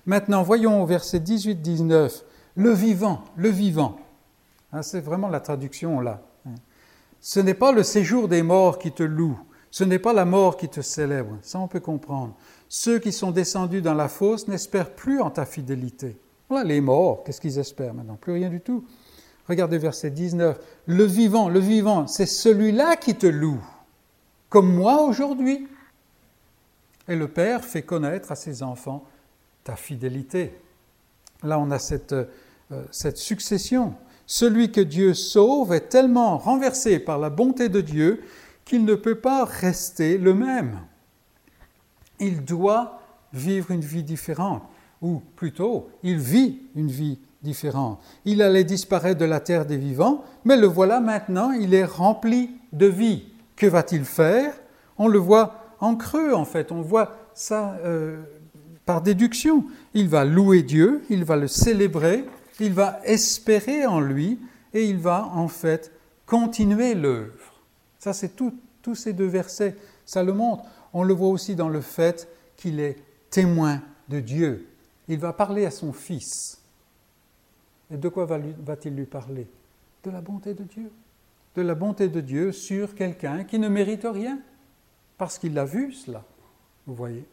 [0.06, 2.24] Maintenant, voyons au verset 18-19,
[2.56, 3.98] le vivant, le vivant.
[4.72, 6.22] Hein, c'est vraiment la traduction là.
[7.22, 9.40] Ce n'est pas le séjour des morts qui te loue,
[9.72, 12.36] ce n'est pas la mort qui te célèbre, ça on peut comprendre.
[12.68, 16.18] Ceux qui sont descendus dans la fosse n'espèrent plus en ta fidélité.
[16.50, 18.18] Voilà, les morts, qu'est-ce qu'ils espèrent maintenant?
[18.20, 18.86] Plus rien du tout.
[19.48, 20.60] Regardez verset 19.
[20.88, 23.64] Le vivant, le vivant, c'est celui-là qui te loue,
[24.50, 25.68] comme moi aujourd'hui.
[27.08, 29.04] Et le Père fait connaître à ses enfants
[29.64, 30.54] ta fidélité.
[31.44, 32.26] Là, on a cette, euh,
[32.92, 33.94] cette succession.
[34.26, 38.24] Celui que Dieu sauve est tellement renversé par la bonté de Dieu
[38.64, 40.80] qu'il ne peut pas rester le même.
[42.20, 43.00] Il doit
[43.34, 44.64] vivre une vie différente,
[45.02, 48.00] ou plutôt, il vit une vie différente.
[48.26, 52.52] Il allait disparaître de la terre des vivants, mais le voilà maintenant, il est rempli
[52.74, 53.26] de vie.
[53.56, 54.54] Que va-t-il faire?
[54.98, 58.22] On le voit en creux, en fait, on voit ça euh,
[58.86, 59.66] par déduction.
[59.94, 62.26] Il va louer Dieu, il va le célébrer,
[62.60, 64.40] il va espérer en lui,
[64.74, 65.92] et il va en fait
[66.26, 67.62] continuer l'œuvre.
[68.00, 69.76] Ça, c'est tous ces deux versets,
[70.06, 70.64] ça le montre.
[70.96, 72.96] On le voit aussi dans le fait qu'il est
[73.30, 74.66] témoin de Dieu.
[75.10, 76.62] Il va parler à son fils.
[77.92, 79.46] Et de quoi va-t-il lui parler?
[80.06, 80.90] De la bonté de Dieu.
[81.54, 84.40] De la bonté de Dieu sur quelqu'un qui ne mérite rien,
[85.18, 86.24] parce qu'il l'a vu cela.
[86.88, 87.26] Vous voyez?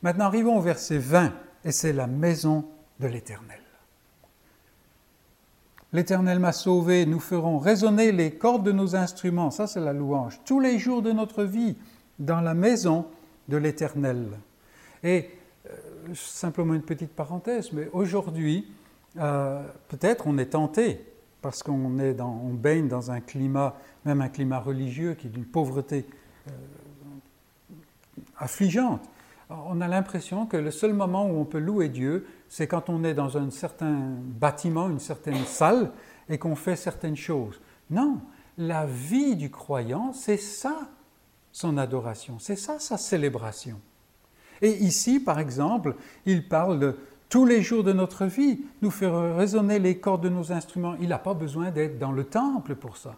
[0.00, 2.64] Maintenant arrivons au verset 20, et c'est la maison
[2.98, 3.60] de l'Éternel.
[5.92, 10.40] L'Éternel m'a sauvé, nous ferons résonner les cordes de nos instruments, ça c'est la louange,
[10.46, 11.76] tous les jours de notre vie
[12.18, 13.06] dans la maison
[13.48, 14.26] de l'Éternel.
[15.02, 15.30] Et
[15.66, 18.68] euh, simplement une petite parenthèse, mais aujourd'hui,
[19.18, 21.04] euh, peut-être on est tenté,
[21.42, 25.44] parce qu'on est on baigne dans un climat, même un climat religieux qui est d'une
[25.44, 26.06] pauvreté
[26.48, 26.50] euh,
[28.38, 29.02] affligeante.
[29.48, 33.04] On a l'impression que le seul moment où on peut louer Dieu, c'est quand on
[33.04, 35.92] est dans un certain bâtiment, une certaine salle,
[36.28, 37.60] et qu'on fait certaines choses.
[37.90, 38.20] Non,
[38.58, 40.88] la vie du croyant, c'est ça
[41.56, 43.80] son adoration, c'est ça sa célébration.
[44.60, 45.94] Et ici, par exemple,
[46.26, 46.96] il parle
[47.30, 50.96] tous les jours de notre vie, nous faire résonner les cordes de nos instruments.
[51.00, 53.16] Il n'a pas besoin d'être dans le temple pour ça.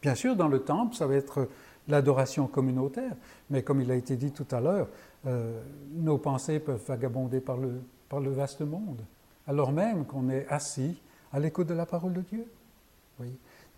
[0.00, 1.50] Bien sûr, dans le temple, ça va être
[1.88, 3.12] l'adoration communautaire,
[3.50, 4.88] mais comme il a été dit tout à l'heure,
[5.26, 5.60] euh,
[5.92, 9.02] nos pensées peuvent vagabonder par le, par le vaste monde,
[9.46, 10.98] alors même qu'on est assis
[11.34, 12.46] à l'écoute de la parole de Dieu.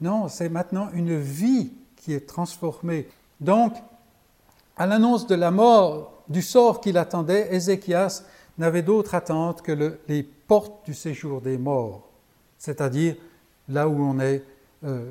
[0.00, 3.08] Non, c'est maintenant une vie qui est transformée.
[3.40, 3.74] Donc,
[4.76, 8.22] à l'annonce de la mort, du sort qu'il attendait, Ézéchias
[8.58, 12.08] n'avait d'autre attente que les portes du séjour des morts,
[12.58, 13.16] c'est-à-dire
[13.68, 14.42] là où on est
[14.84, 15.10] euh,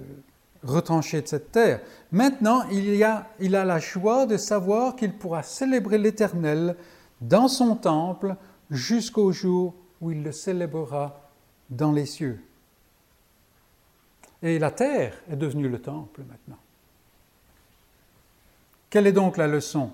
[0.64, 1.82] retranché de cette terre.
[2.12, 6.76] Maintenant, il, a la joie de savoir qu'il pourra célébrer l'Éternel
[7.22, 8.36] dans son temple
[8.70, 11.30] jusqu'au jour où il le célébrera
[11.70, 12.42] dans les cieux.
[14.42, 16.60] Et la terre est devenue le temple maintenant.
[18.98, 19.92] Quelle est donc la leçon?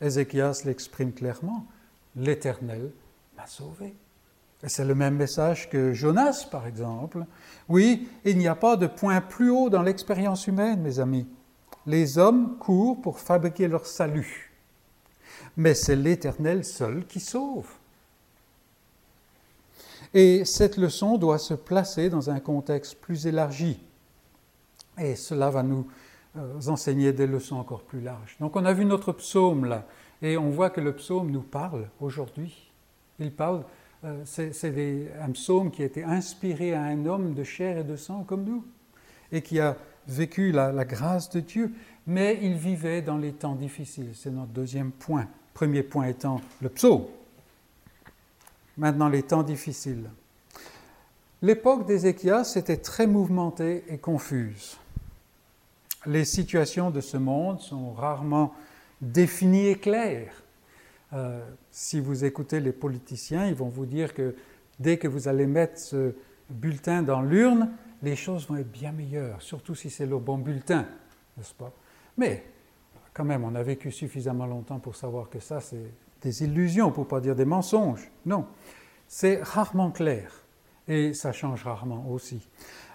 [0.00, 1.66] Ézéchias l'exprime clairement.
[2.14, 2.92] L'Éternel
[3.36, 3.96] m'a sauvé.
[4.62, 7.24] Et c'est le même message que Jonas, par exemple.
[7.68, 11.26] Oui, il n'y a pas de point plus haut dans l'expérience humaine, mes amis.
[11.84, 14.52] Les hommes courent pour fabriquer leur salut.
[15.56, 17.66] Mais c'est l'Éternel seul qui sauve.
[20.14, 23.80] Et cette leçon doit se placer dans un contexte plus élargi.
[24.96, 25.88] Et cela va nous
[26.66, 28.36] enseigner des leçons encore plus larges.
[28.40, 29.86] Donc on a vu notre psaume là,
[30.22, 32.70] et on voit que le psaume nous parle aujourd'hui.
[33.18, 33.64] Il parle,
[34.04, 34.52] euh, c'est
[35.22, 38.44] un psaume qui a été inspiré à un homme de chair et de sang comme
[38.44, 38.64] nous,
[39.30, 39.76] et qui a
[40.08, 41.72] vécu la, la grâce de Dieu,
[42.06, 44.10] mais il vivait dans les temps difficiles.
[44.14, 45.28] C'est notre deuxième point.
[45.54, 47.04] Premier point étant le psaume.
[48.76, 50.10] Maintenant, les temps difficiles.
[51.40, 54.78] L'époque d'Ézéchias était très mouvementée et confuse
[56.06, 58.54] les situations de ce monde sont rarement
[59.00, 60.42] définies et claires.
[61.12, 64.34] Euh, si vous écoutez les politiciens, ils vont vous dire que
[64.78, 66.14] dès que vous allez mettre ce
[66.50, 67.70] bulletin dans l'urne,
[68.02, 70.86] les choses vont être bien meilleures, surtout si c'est le bon bulletin,
[71.36, 71.72] n'est-ce pas?
[72.18, 72.44] Mais
[73.12, 75.90] quand même, on a vécu suffisamment longtemps pour savoir que ça, c'est
[76.20, 78.10] des illusions, pour ne pas dire des mensonges.
[78.26, 78.46] Non,
[79.06, 80.32] c'est rarement clair
[80.88, 82.46] et ça change rarement aussi.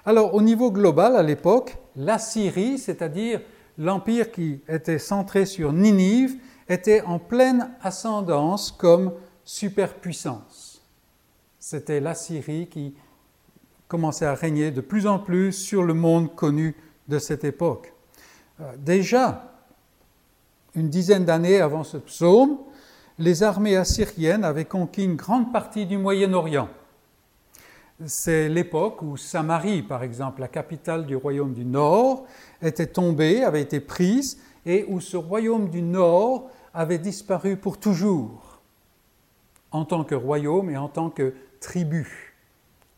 [0.05, 3.41] Alors au niveau global, à l'époque, la Syrie, c'est-à-dire
[3.77, 10.81] l'empire qui était centré sur Ninive, était en pleine ascendance comme superpuissance.
[11.59, 12.93] C'était la Syrie qui
[13.87, 16.75] commençait à régner de plus en plus sur le monde connu
[17.07, 17.93] de cette époque.
[18.61, 19.51] Euh, déjà,
[20.75, 22.59] une dizaine d'années avant ce psaume,
[23.17, 26.69] les armées assyriennes avaient conquis une grande partie du Moyen-Orient
[28.05, 32.25] c'est l'époque où Samarie, par exemple, la capitale du royaume du Nord,
[32.61, 38.59] était tombée, avait été prise, et où ce royaume du Nord avait disparu pour toujours,
[39.71, 42.35] en tant que royaume et en tant que tribu.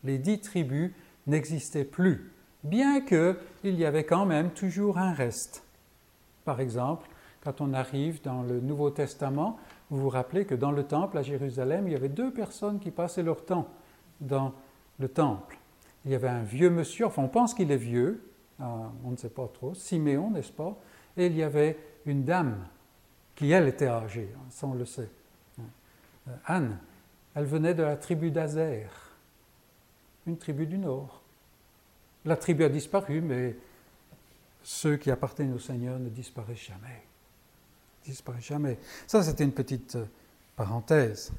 [0.04, 0.92] Les dix tribus
[1.26, 2.32] n'existaient plus,
[2.64, 5.64] bien qu'il y avait quand même toujours un reste.
[6.44, 7.08] Par exemple,
[7.42, 9.58] quand on arrive dans le Nouveau Testament,
[9.90, 12.90] vous vous rappelez que dans le temple à Jérusalem, il y avait deux personnes qui
[12.90, 13.68] passaient leur temps
[14.20, 14.52] dans
[15.02, 15.58] le temple.
[16.04, 18.24] Il y avait un vieux monsieur, enfin on pense qu'il est vieux,
[18.60, 18.64] euh,
[19.04, 20.76] on ne sait pas trop, Siméon, n'est-ce pas?
[21.16, 22.56] Et il y avait une dame
[23.34, 25.10] qui, elle, était âgée, hein, ça on le sait.
[25.60, 26.78] Euh, Anne,
[27.34, 28.88] elle venait de la tribu d'Azer,
[30.26, 31.22] une tribu du Nord.
[32.24, 33.56] La tribu a disparu, mais
[34.62, 37.02] ceux qui appartiennent au Seigneur ne disparaissent jamais.
[38.04, 38.78] disparaissent jamais.
[39.06, 40.04] Ça, c'était une petite euh,
[40.56, 41.32] parenthèse.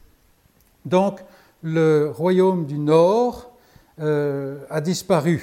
[0.86, 1.22] Donc,
[1.62, 3.53] le royaume du Nord
[4.00, 5.42] euh, a disparu.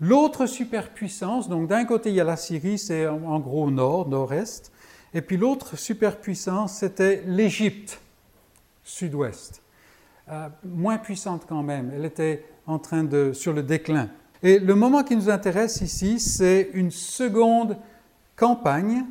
[0.00, 4.70] L'autre superpuissance, donc d'un côté il y a la Syrie, c'est en, gros nord, nord-est,
[5.14, 8.00] et puis l'autre superpuissance c'était l'Égypte,
[8.84, 9.62] sud-ouest.
[10.30, 14.08] Euh, moins puissante quand même, elle était en train de, sur le déclin.
[14.42, 17.76] Et le moment qui nous intéresse ici, c'est une seconde
[18.36, 19.04] campagne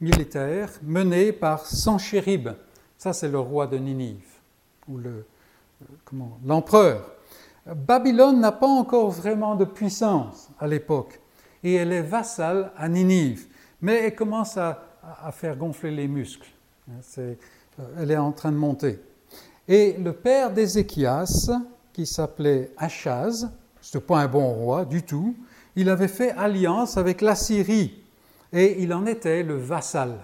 [0.00, 2.48] militaire menée par Sanchérib.
[2.98, 4.26] Ça, c'est le roi de Ninive,
[4.88, 5.24] ou le,
[6.44, 7.16] l'empereur.
[7.66, 11.20] Babylone n'a pas encore vraiment de puissance à l'époque
[11.62, 13.46] et elle est vassale à Ninive,
[13.80, 14.88] mais elle commence à,
[15.32, 16.48] faire gonfler les muscles.
[17.18, 17.34] Euh,
[17.98, 19.00] elle est en train de monter.
[19.66, 21.50] Et le père d'Ézéchias,
[21.92, 23.50] qui s'appelait Achaz,
[23.80, 25.36] ce n'est pas un bon roi du tout,
[25.74, 28.02] il avait fait alliance avec l'Assyrie
[28.52, 30.18] et il en était le vassal.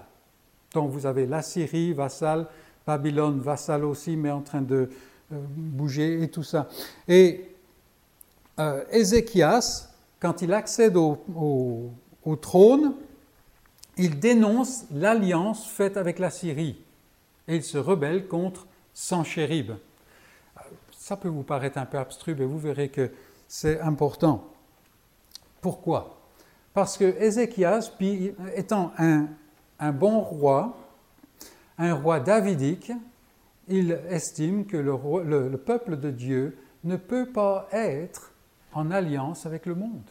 [0.75, 2.47] Donc vous avez l'Assyrie, vassal,
[2.87, 4.91] Babylone, vassal aussi, mais en train de,
[5.31, 6.69] bouger et tout ça.
[7.07, 7.55] Et
[8.59, 9.89] euh, Ézéchias,
[10.21, 11.93] quand il accède au,
[12.41, 12.95] trône,
[13.97, 16.81] il dénonce l'alliance faite avec la Syrie
[17.47, 19.73] et il se rebelle contre Sanchérib.
[20.93, 23.11] Ça peut vous paraître un peu abstru, mais vous verrez que
[23.47, 24.45] c'est important.
[25.61, 26.19] Pourquoi?
[26.75, 27.91] Parce que Ézéchias,
[28.55, 30.77] étant un bon roi,
[31.79, 32.93] un roi davidique,
[33.69, 38.33] il estime que le, peuple de Dieu ne peut pas être
[38.73, 40.09] en alliance avec le monde.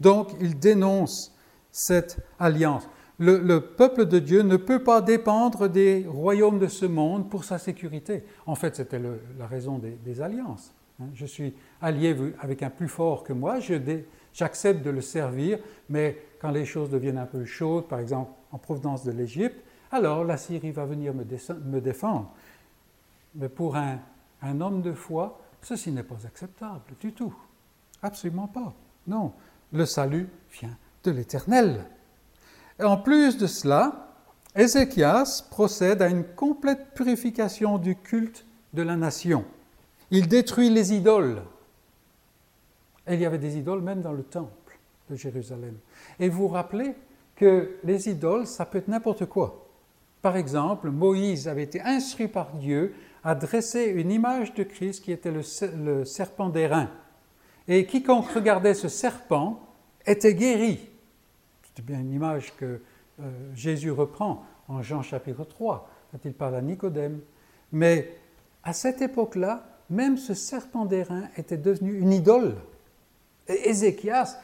[0.00, 1.34] Donc il dénonce
[1.70, 2.88] cette alliance.
[3.18, 7.58] Le, peuple de Dieu ne peut pas dépendre des royaumes de ce monde pour sa
[7.58, 8.24] sécurité.
[8.46, 9.00] En fait, c'était
[9.38, 10.72] la raison des, alliances.
[11.00, 11.06] Hein.
[11.14, 13.58] Je suis allié avec un plus fort que moi,
[14.32, 15.58] j'accepte de le servir,
[15.90, 20.24] mais quand les choses deviennent un peu chaudes, par exemple en provenance de l'Égypte, alors
[20.24, 21.24] la Syrie va venir me,
[21.80, 22.30] défendre.
[23.34, 23.98] Mais pour un,
[24.60, 27.34] homme de foi, ceci n'est pas acceptable du tout.
[28.02, 28.72] Absolument pas.
[29.06, 29.32] Non,
[29.72, 31.84] le salut vient de l'Éternel.
[32.78, 34.14] Et en plus de cela,
[34.54, 39.44] Ézéchias procède à une complète purification du culte de la nation.
[40.10, 41.42] Il détruit les idoles.
[43.06, 44.78] Et il y avait des idoles même dans le temple
[45.08, 45.76] de Jérusalem.
[46.18, 46.94] Et vous vous rappelez
[47.36, 49.59] que les idoles, ça peut être n'importe quoi.
[50.22, 52.94] Par exemple, Moïse avait été instruit par Dieu
[53.24, 56.90] à dresser une image de Christ qui était le, serpent d'airain.
[57.68, 59.60] Et quiconque regardait ce serpent
[60.06, 60.88] était guéri.
[61.74, 62.80] C'est bien une image que
[63.20, 67.20] euh, Jésus reprend en Jean chapitre 3, quand il parle à Nicodème.
[67.72, 68.16] Mais
[68.62, 72.56] à cette époque-là, même ce serpent d'airain était devenu une idole.
[73.48, 74.38] Et Ézéchias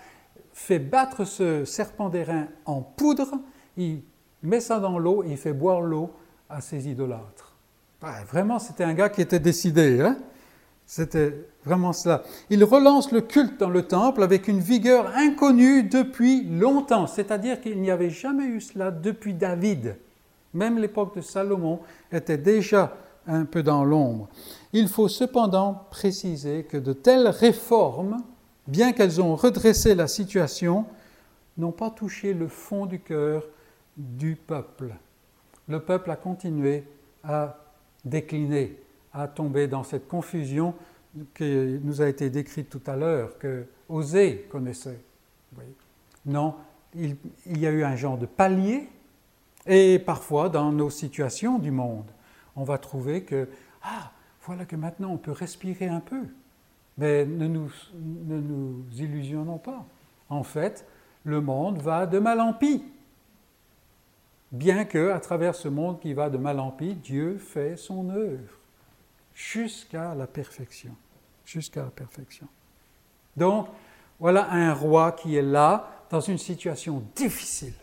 [0.53, 3.41] fait battre ce serpent d'airain en poudre,
[4.47, 6.11] met ça dans l'eau et il fait boire l'eau
[6.49, 7.55] à ses idolâtres.
[8.31, 10.01] vraiment, c'était un gars qui était décidé.
[10.01, 10.17] Hein
[10.87, 11.35] c'était
[11.65, 12.23] vraiment cela.
[12.49, 17.81] Il relance le culte dans le temple avec une vigueur inconnue depuis longtemps, c'est-à-dire qu'il
[17.81, 19.97] n'y avait jamais eu cela depuis David.
[20.55, 21.81] Même l'époque de Salomon
[22.13, 24.29] était déjà un peu dans l'ombre.
[24.73, 28.19] Il faut cependant préciser que de telles réformes,
[28.69, 30.87] bien qu'elles ont redressé la situation,
[31.59, 33.43] n'ont pas touché le fond du cœur
[33.97, 34.95] du peuple.
[35.69, 36.85] Le peuple a continué
[37.25, 37.57] à
[38.05, 38.77] décliner,
[39.13, 40.75] à tomber dans cette confusion
[41.35, 45.01] qui nous a été décrite tout à l'heure, que Osée connaissait.
[46.27, 46.55] Non,
[46.95, 47.17] il,
[47.47, 48.89] il, y a eu un genre de palier,
[49.67, 52.11] et parfois dans nos situations du monde,
[52.55, 53.49] on va trouver que,
[53.83, 56.23] ah, voilà que maintenant on peut respirer un peu.
[56.99, 59.85] Mais ne nous, ne nous illusionnons pas.
[60.29, 60.87] En fait,
[61.25, 62.83] le monde va de mal en pis.
[64.53, 68.11] Bien que, à travers ce monde qui va de mal en pis, Dieu fait son
[68.11, 68.55] œuvre
[69.35, 70.95] jusqu'à la perfection.
[71.45, 72.47] Jusqu'à la perfection.
[73.37, 73.69] Donc,
[74.19, 77.75] voilà un roi qui est là dans une situation difficile.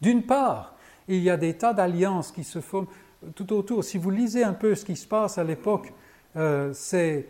[0.00, 0.74] D'une part,
[1.08, 2.86] il y a des tas d'alliances qui se forment
[3.34, 3.84] tout autour.
[3.84, 5.92] Si vous lisez un peu ce qui se passe à l'époque,
[6.36, 7.26] euh, c'est.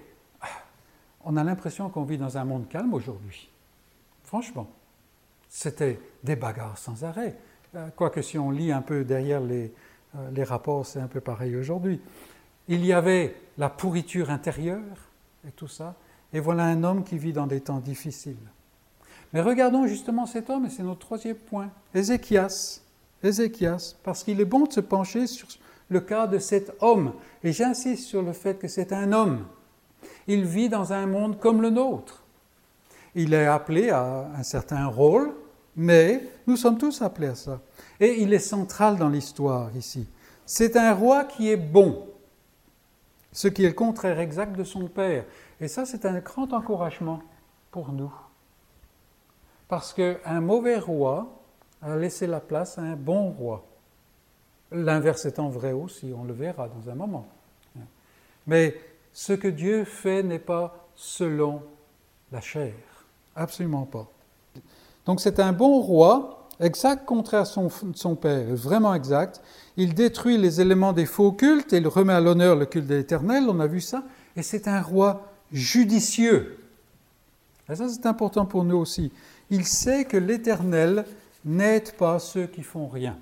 [1.26, 3.48] On a l'impression qu'on vit dans un monde calme aujourd'hui.
[4.24, 4.68] Franchement,
[5.48, 7.38] c'était des bagarres sans arrêt.
[7.76, 9.72] Euh, quoique si on lit un peu derrière les,
[10.16, 12.00] euh, les rapports, c'est un peu pareil aujourd'hui.
[12.68, 14.80] Il y avait la pourriture intérieure
[15.46, 15.94] et tout ça.
[16.32, 18.36] Et voilà un homme qui vit dans des temps difficiles.
[19.32, 22.80] Mais regardons justement cet homme, et c'est notre troisième point, Ézéchias.
[23.22, 25.48] Ézéchias, parce qu'il est bon de se pencher sur
[25.88, 27.12] le cas de cet homme.
[27.42, 29.46] Et j'insiste sur le fait que c'est un homme.
[30.26, 32.22] Il vit dans un monde comme le nôtre.
[33.14, 35.32] Il est appelé à un certain rôle,
[35.76, 37.60] mais nous sommes tous appelés à ça.
[38.00, 40.06] Et il est central dans l'histoire ici.
[40.46, 42.06] C'est un roi qui est bon,
[43.32, 45.24] ce qui est le contraire exact de son père.
[45.60, 47.22] Et ça, c'est un grand encouragement
[47.70, 48.12] pour nous.
[49.68, 51.42] Parce qu'un mauvais roi
[51.82, 53.64] a laissé la place à un bon roi.
[54.70, 57.26] L'inverse étant vrai aussi, on le verra dans un moment.
[58.46, 58.78] Mais
[59.12, 61.62] ce que Dieu fait n'est pas selon
[62.32, 62.74] la chair.
[63.36, 64.08] Absolument pas.
[65.06, 69.42] Donc c'est un bon roi, exact contraire à son, père, vraiment exact.
[69.76, 72.94] Il détruit les éléments des faux cultes et il remet à l'honneur le culte de
[72.94, 74.02] l'Éternel, on a vu ça.
[74.36, 76.58] Et c'est un roi judicieux.
[77.70, 79.12] Et ça c'est important pour nous aussi.
[79.50, 81.04] Il sait que l'Éternel
[81.44, 83.16] n'aide pas ceux qui font rien.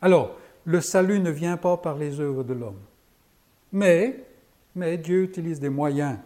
[0.00, 2.78] Alors, le salut ne vient pas par les œuvres de l'homme.
[3.72, 4.24] Mais,
[4.74, 6.18] mais Dieu utilise des moyens.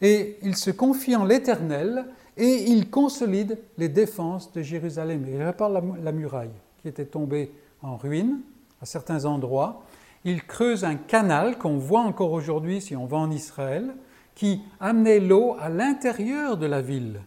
[0.00, 2.06] Et il se confie en l'Éternel
[2.36, 5.24] et il consolide les défenses de Jérusalem.
[5.28, 6.50] Il répare la, muraille
[6.82, 7.50] qui était tombée
[7.82, 8.40] en ruine
[8.82, 9.82] à certains endroits.
[10.24, 13.94] Il creuse un canal qu'on voit encore aujourd'hui si on va en Israël,
[14.34, 17.20] qui amenait l'eau à l'intérieur de la ville,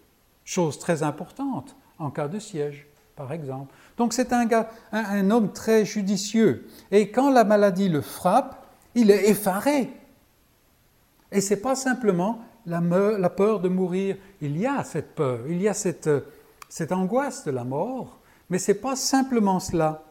[0.45, 2.85] chose très importante en cas de siège,
[3.15, 3.73] par exemple.
[3.97, 4.47] Donc c'est un,
[4.91, 6.67] un, homme très judicieux.
[6.91, 9.89] Et quand la maladie le frappe, il est effaré.
[11.31, 12.39] Et ce n'est pas simplement
[12.69, 14.17] la, peur de mourir.
[14.41, 16.09] Il y a cette peur, il y a cette,
[16.69, 20.03] cette angoisse de la mort, mais ce n'est pas simplement cela.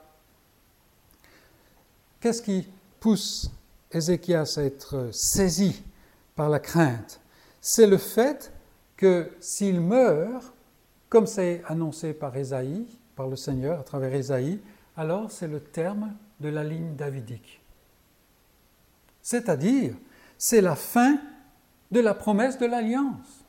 [2.20, 2.68] Qu'est-ce qui
[3.00, 3.50] pousse
[3.92, 5.82] Ézéchias à être saisi
[6.34, 7.20] par la crainte?
[7.60, 8.52] C'est le fait
[8.96, 10.52] que s'il meurt,
[11.08, 14.60] comme c'est annoncé par Ésaïe, par le Seigneur à travers Ésaïe,
[14.96, 17.60] alors c'est le terme de la ligne davidique.
[19.22, 19.94] C'est-à-dire,
[20.36, 21.18] c'est la fin
[21.90, 23.44] de la promesse de l'alliance.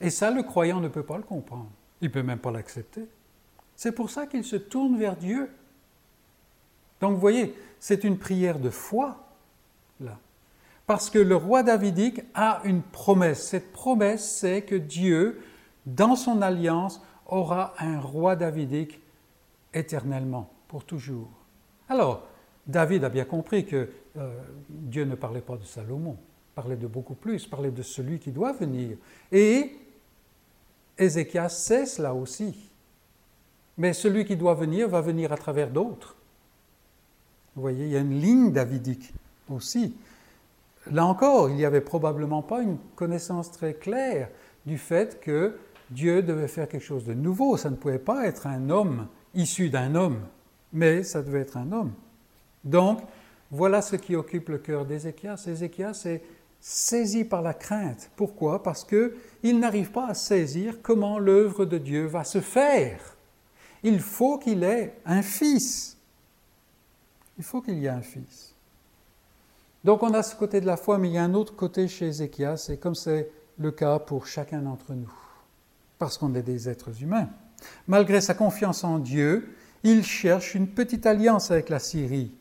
[0.00, 1.70] Et ça, le croyant ne peut pas le comprendre.
[2.00, 3.06] Il ne peut même pas l'accepter.
[3.76, 5.50] C'est pour ça qu'il se tourne vers Dieu.
[7.00, 9.16] Donc vous voyez, c'est une prière de foi,
[10.00, 10.18] là.
[10.86, 13.46] Parce que le roi davidique a une promesse.
[13.46, 15.40] Cette promesse, c'est que Dieu,
[15.86, 19.00] dans son alliance, aura un roi davidique
[19.72, 21.30] éternellement, pour toujours.
[21.88, 22.26] Alors,
[22.66, 26.16] David a bien compris que euh, Dieu ne parlait pas de Salomon,
[26.54, 28.96] parlait de beaucoup plus, parlait de celui qui doit venir.
[29.32, 29.76] Et
[30.98, 32.70] Ézéchias sait cela aussi.
[33.78, 36.16] Mais celui qui doit venir va venir à travers d'autres.
[37.56, 39.12] Vous voyez, il y a une ligne davidique
[39.48, 39.94] aussi.
[40.90, 44.28] Là encore, il n'y avait probablement pas une connaissance très claire
[44.66, 45.56] du fait que
[45.90, 47.56] Dieu devait faire quelque chose de nouveau.
[47.56, 50.20] Ça ne pouvait pas être un homme issu d'un homme,
[50.72, 51.92] mais ça devait être un homme.
[52.64, 53.00] Donc,
[53.50, 55.44] voilà ce qui occupe le cœur d'Ézéchias.
[55.46, 56.22] Ézéchias est
[56.60, 58.10] saisi par la crainte.
[58.16, 58.62] Pourquoi?
[58.62, 63.16] Parce qu'il n'arrive pas à saisir comment l'œuvre de Dieu va se faire.
[63.82, 65.96] Il faut qu'il ait un fils.
[67.38, 68.54] Il faut qu'il y ait un fils.
[69.84, 71.88] Donc on a ce côté de la foi, mais il y a un autre côté
[71.88, 75.12] chez Ézéchias, et comme c'est le cas pour chacun d'entre nous,
[75.98, 77.30] parce qu'on est des êtres humains.
[77.86, 82.34] Malgré sa confiance en Dieu, il cherche une petite alliance avec la Syrie.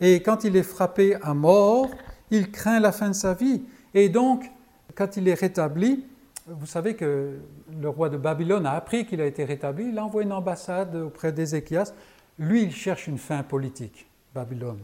[0.00, 1.90] Et quand il est frappé à mort,
[2.30, 3.62] il craint la fin de sa vie.
[3.94, 4.50] Et donc,
[4.94, 6.04] quand il est rétabli,
[6.46, 7.38] vous savez que
[7.80, 11.32] le roi de Babylone a appris qu'il a été rétabli, il envoie une ambassade auprès
[11.32, 11.92] d'Ézéchias.
[12.38, 14.80] Lui, il cherche une fin politique, Babylone.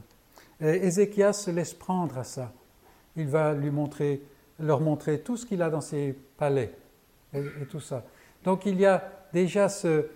[0.61, 2.53] Et Ézéchias se laisse prendre à ça.
[3.17, 4.23] Il va lui montrer,
[4.59, 6.73] leur montrer tout ce qu'il a dans ses palais
[7.35, 8.05] et, tout ça.
[8.45, 10.07] Donc il y a déjà ce...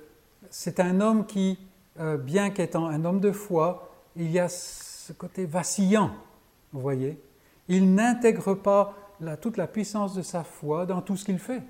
[0.51, 1.59] C'est un homme qui,
[1.99, 6.13] euh, bien qu'étant un homme de foi, il y a ce côté vacillant,
[6.73, 7.21] vous voyez?
[7.69, 8.95] Il n'intègre pas
[9.41, 11.63] toute la puissance de sa foi dans tout ce qu'il fait.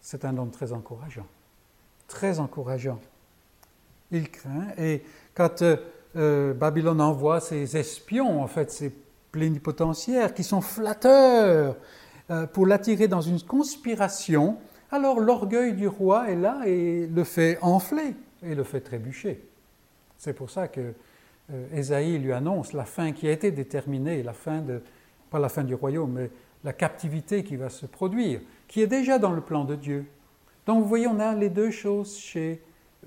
[0.00, 1.26] C'est un homme très encourageant,
[2.08, 3.00] très encourageant.
[4.10, 5.02] Il craint et
[5.34, 5.76] quand euh,
[6.16, 8.92] euh, Babylone envoie ses espions, en fait ses
[9.30, 11.76] plénipotentiaires, qui sont flatteurs
[12.30, 14.56] euh, pour l'attirer dans une conspiration,
[14.90, 19.40] alors l'orgueil du roi est là et le fait enfler et le fait trébucher.
[20.18, 20.92] C'est pour ça que
[21.74, 24.82] Ésaïe lui annonce la fin qui a été déterminée, la fin de,
[25.30, 26.30] pas la fin du royaume, mais
[26.64, 30.06] la captivité qui va se produire, qui est déjà dans le plan de Dieu.
[30.66, 32.62] Donc vous voyez, on a les deux choses chez,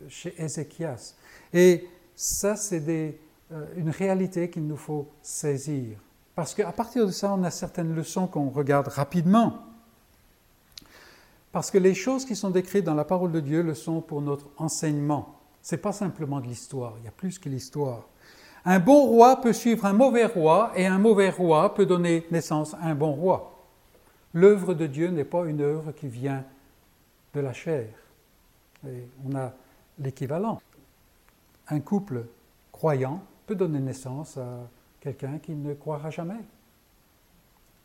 [0.09, 1.15] chez Ézéchias.
[1.53, 5.97] Et ça, c'est euh, une réalité qu'il nous faut saisir.
[6.35, 9.59] Parce qu'à partir de ça, on a certaines leçons qu'on regarde rapidement.
[11.51, 14.21] Parce que les choses qui sont décrites dans la parole de Dieu le sont pour
[14.21, 15.35] notre enseignement.
[15.61, 18.07] Ce n'est pas simplement de l'histoire, il y a plus que l'histoire.
[18.65, 22.73] Un bon roi peut suivre un mauvais roi et un mauvais roi peut donner naissance
[22.75, 23.67] à un bon roi.
[24.33, 26.45] L'œuvre de Dieu n'est pas une œuvre qui vient
[27.33, 27.87] de la chair.
[28.85, 29.53] On a
[29.99, 30.61] l'équivalent.
[31.67, 32.25] Un couple
[32.71, 34.69] croyant peut donner naissance à
[35.01, 36.39] quelqu'un qui ne croira jamais.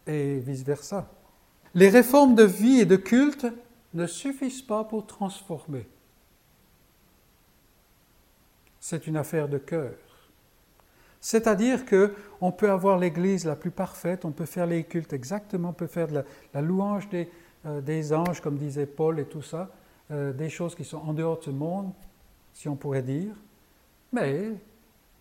[0.07, 1.09] Et vice-versa.
[1.75, 3.47] Les réformes de vie et de culte
[3.95, 5.89] ne suffisent pas pour transformer.
[8.81, 9.93] C'est une affaire de cœur.
[11.21, 15.71] C'est-à-dire que on peut avoir l'Église la plus parfaite, on peut faire les cultes exactement,
[15.71, 16.09] on peut faire
[16.55, 17.09] la, louange
[17.67, 19.71] euh, des, anges, comme disait Paul et tout ça,
[20.11, 21.93] euh, des choses qui sont en dehors de ce monde,
[22.53, 23.35] si on pourrait dire.
[24.13, 24.53] Mais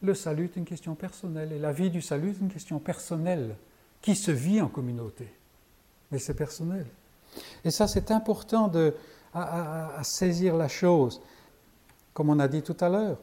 [0.02, 3.56] le salut est une question personnelle et la vie du salut est une question personnelle
[4.02, 5.28] qui se vit en communauté?
[6.12, 6.86] Mais c'est personnel.
[7.66, 8.94] Et ça, c'est important de,
[9.34, 11.22] à saisir la chose.
[12.14, 13.18] Comme on a dit tout à l'heure,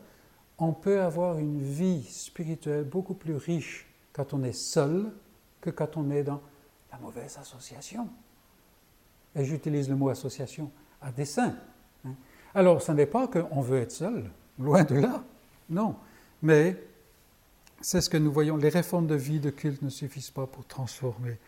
[0.58, 5.12] on peut avoir une vie spirituelle beaucoup plus riche quand on est seul
[5.60, 6.40] que quand on est dans
[6.92, 8.08] la mauvaise association.
[9.34, 10.70] Et j'utilise le mot association
[11.02, 11.56] à dessein.
[12.04, 12.14] Hein.
[12.54, 15.24] Alors, ce n'est pas qu'on veut être seul, loin de là,
[15.68, 15.96] non.
[16.42, 16.76] Mais
[17.80, 18.56] c'est ce que nous voyons.
[18.56, 21.38] Les réformes de vie, de culte ne suffisent pas pour transformer.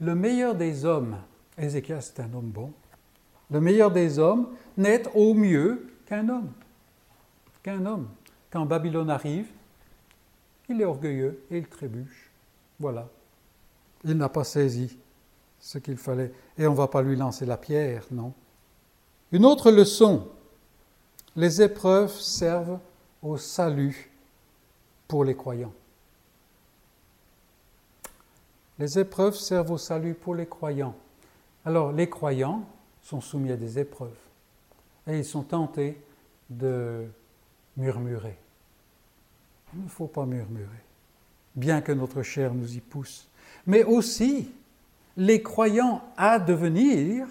[0.00, 1.18] Le meilleur des hommes,
[1.58, 2.72] Ézéchias est un homme bon,
[3.50, 6.52] le meilleur des hommes n'est au mieux qu'un homme.
[7.62, 8.08] Qu'un homme.
[8.52, 9.48] Quand Babylone arrive,
[10.68, 12.30] il est orgueilleux et il trébuche.
[12.78, 13.08] Voilà.
[14.04, 14.98] Il n'a pas saisi
[15.58, 16.32] ce qu'il fallait.
[16.58, 18.34] Et on ne va pas lui lancer la pierre, non.
[19.32, 20.28] Une autre leçon,
[21.34, 22.78] les épreuves servent
[23.22, 24.10] au salut
[25.08, 25.72] pour les croyants.
[28.78, 30.94] Les épreuves servent au salut pour les croyants.
[31.64, 32.66] Alors, les croyants
[33.00, 34.10] sont soumis à des épreuves
[35.06, 35.98] et ils sont tentés
[36.50, 37.06] de
[37.76, 38.36] murmurer.
[39.74, 40.84] Il ne faut pas murmurer,
[41.54, 43.28] bien que notre chair nous y pousse.
[43.66, 44.50] Mais aussi,
[45.16, 47.26] les croyants à devenir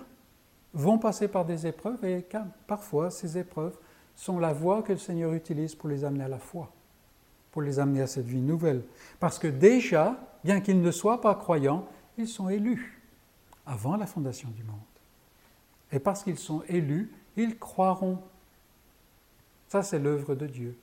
[0.74, 2.26] vont passer par des épreuves et
[2.68, 3.76] parfois ces épreuves
[4.16, 6.72] sont la voie que le Seigneur utilise pour les amener à la foi,
[7.52, 8.84] pour les amener à cette vie nouvelle.
[9.20, 11.88] Parce que déjà, bien qu'ils ne soient pas croyants,
[12.18, 13.02] ils sont élus
[13.66, 14.78] avant la fondation du monde.
[15.92, 18.20] Et parce qu'ils sont élus, ils croiront.
[19.68, 20.78] Ça, c'est l'œuvre de Dieu,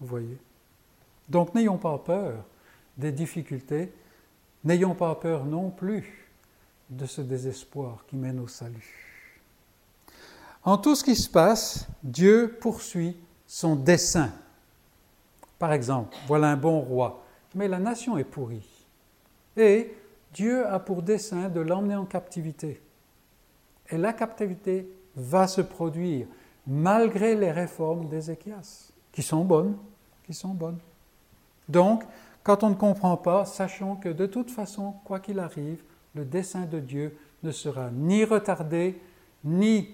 [0.00, 0.38] vous voyez.
[1.28, 2.44] Donc n'ayons pas peur
[2.96, 3.92] des difficultés,
[4.64, 6.28] n'ayons pas peur non plus
[6.90, 9.08] de ce désespoir qui mène au salut.
[10.64, 13.16] En tout ce qui se passe, Dieu poursuit
[13.46, 14.32] son dessein.
[15.58, 17.24] Par exemple, voilà un bon roi,
[17.54, 18.86] mais la nation est pourrie.
[19.56, 19.94] Et
[20.32, 22.80] Dieu a pour dessein de l'emmener en captivité.
[23.90, 26.26] Et la captivité va se produire
[26.66, 29.76] malgré les réformes d'Ézéchias, qui sont bonnes,
[30.24, 30.78] qui sont bonnes.
[31.68, 32.04] Donc,
[32.42, 35.82] quand on ne comprend pas, sachons que de toute façon, quoi qu'il arrive,
[36.14, 39.00] le dessein de Dieu ne sera ni retardé,
[39.44, 39.88] ni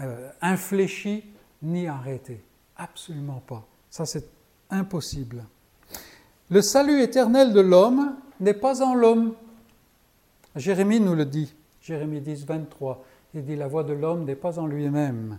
[0.00, 1.24] euh, infléchi,
[1.62, 2.42] ni arrêté.
[2.76, 3.66] Absolument pas.
[3.90, 4.28] Ça, c'est
[4.70, 5.44] impossible.
[6.50, 9.34] Le salut éternel de l'homme n'est pas en l'homme.
[10.54, 11.54] Jérémie nous le dit.
[11.80, 13.04] Jérémie 10, 23.
[13.34, 15.38] Il dit La voix de l'homme n'est pas en lui-même.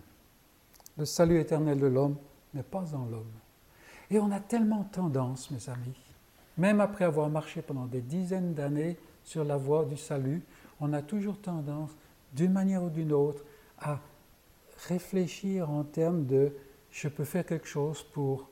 [0.98, 2.16] Le salut éternel de l'homme
[2.54, 3.32] n'est pas en l'homme.
[4.10, 5.95] Et on a tellement tendance, mes amis,
[6.58, 10.41] même après avoir marché pendant des dizaines d'années sur la voie du salut,
[10.80, 11.91] on a toujours tendance,
[12.34, 13.43] d'une manière ou d'une autre,
[13.80, 13.99] à
[14.88, 16.51] réfléchir en termes de
[16.91, 18.47] je peux faire quelque chose pour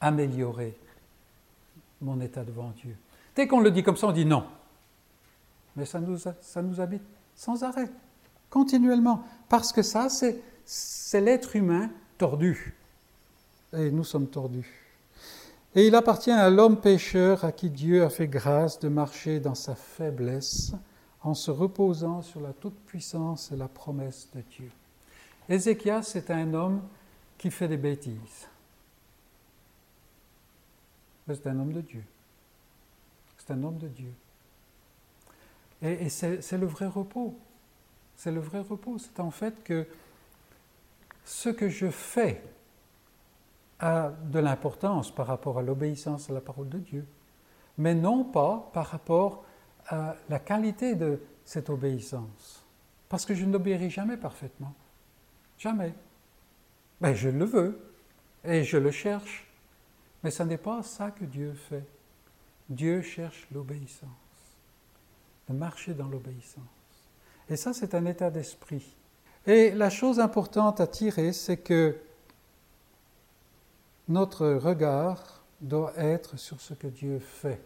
[0.00, 0.76] améliorer
[2.00, 2.96] mon état devant Dieu.
[3.34, 4.44] Dès qu'on le dit comme ça, on dit non.
[5.76, 7.02] Mais ça nous, ça nous habite
[7.34, 7.90] sans arrêt,
[8.50, 9.22] continuellement.
[9.48, 12.74] Parce que ça, c'est l'être humain tordu.
[13.72, 14.88] Et nous sommes tordus.
[15.74, 19.54] Et il appartient à l'homme pécheur à qui Dieu a fait grâce de marcher dans
[19.54, 20.72] sa faiblesse
[21.22, 24.70] en se reposant sur la toute-puissance et la promesse de Dieu.
[25.48, 26.82] Ézéchias c'est un homme
[27.36, 28.48] qui fait des bêtises.
[31.26, 32.02] Mais c'est un homme de Dieu.
[33.36, 34.12] C'est un homme de Dieu.
[35.82, 37.36] Et, et c'est le vrai repos.
[38.16, 38.98] C'est le vrai repos.
[38.98, 39.86] C'est en fait que
[41.24, 42.42] ce que je fais
[43.80, 47.06] a de l'importance par rapport à l'obéissance à la parole de Dieu,
[47.76, 49.44] mais non pas par rapport
[49.86, 52.64] à la qualité de cette obéissance.
[53.08, 54.74] Parce que je n'obéirai jamais parfaitement.
[55.58, 55.94] Jamais.
[57.00, 57.92] Mais ben, je le veux
[58.44, 59.46] et je le cherche.
[60.22, 61.86] Mais ce n'est pas ça que Dieu fait.
[62.68, 64.10] Dieu cherche l'obéissance,
[65.48, 66.64] de marcher dans l'obéissance.
[67.48, 68.84] Et ça, c'est un état d'esprit.
[69.46, 71.96] Et la chose importante à tirer, c'est que
[74.08, 77.60] notre regard doit être sur ce que Dieu fait.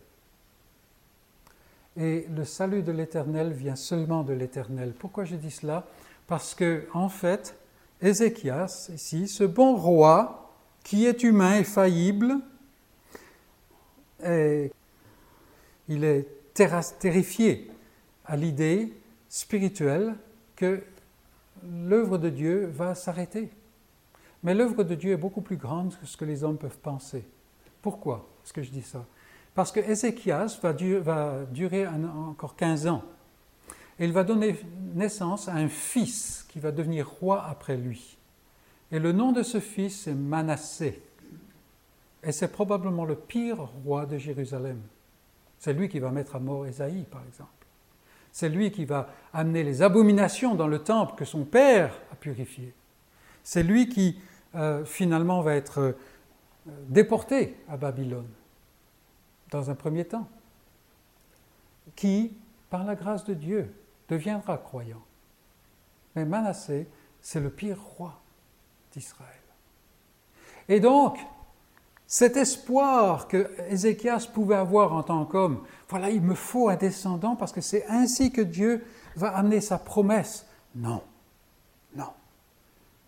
[1.97, 4.95] Et le salut de l'Éternel vient seulement de l'Éternel.
[4.99, 5.87] Pourquoi je dis cela?
[6.27, 7.55] Parce que, en fait,
[8.01, 10.51] Ézéchias, ici, ce bon roi,
[10.83, 12.37] qui est humain et faillible,
[14.25, 14.71] il
[15.89, 17.71] est terrifié
[18.25, 18.93] à l'idée
[19.29, 20.15] spirituelle
[20.57, 20.83] que
[21.65, 23.51] l'œuvre de Dieu va s'arrêter.
[24.43, 27.25] Mais l'œuvre de Dieu est beaucoup plus grande que ce que les hommes peuvent penser.
[27.81, 29.05] Pourquoi est-ce que je dis ça?
[29.55, 33.03] Parce que Ézéchias va, durer encore 15 ans.
[33.99, 34.59] Et il va donner
[34.95, 38.17] naissance à un fils qui va devenir roi après lui.
[38.91, 41.03] Et le nom de ce fils est Manassé.
[42.23, 44.81] Et c'est probablement le pire roi de Jérusalem.
[45.59, 47.51] C'est lui qui va mettre à mort Ésaïe, par exemple.
[48.33, 52.73] C'est lui qui va amener les abominations dans le temple que son père a purifié.
[53.45, 54.19] C'est lui qui
[54.55, 55.93] euh, finalement va être euh,
[56.89, 58.29] déporté à Babylone,
[59.51, 60.29] dans un premier temps,
[61.97, 62.33] qui,
[62.71, 63.75] par la grâce de Dieu,
[64.09, 65.03] deviendra croyant.
[66.15, 66.87] Mais Manassé,
[67.21, 68.21] c'est le pire roi
[68.93, 69.31] d'Israël.
[70.69, 71.19] Et donc,
[72.07, 77.37] cet espoir que Ézéchias pouvait avoir en tant qu'homme, voilà, il me faut un descendant
[77.37, 78.85] parce que c'est ainsi que Dieu
[79.17, 80.47] va amener sa promesse.
[80.75, 81.03] Non,
[81.95, 82.13] non.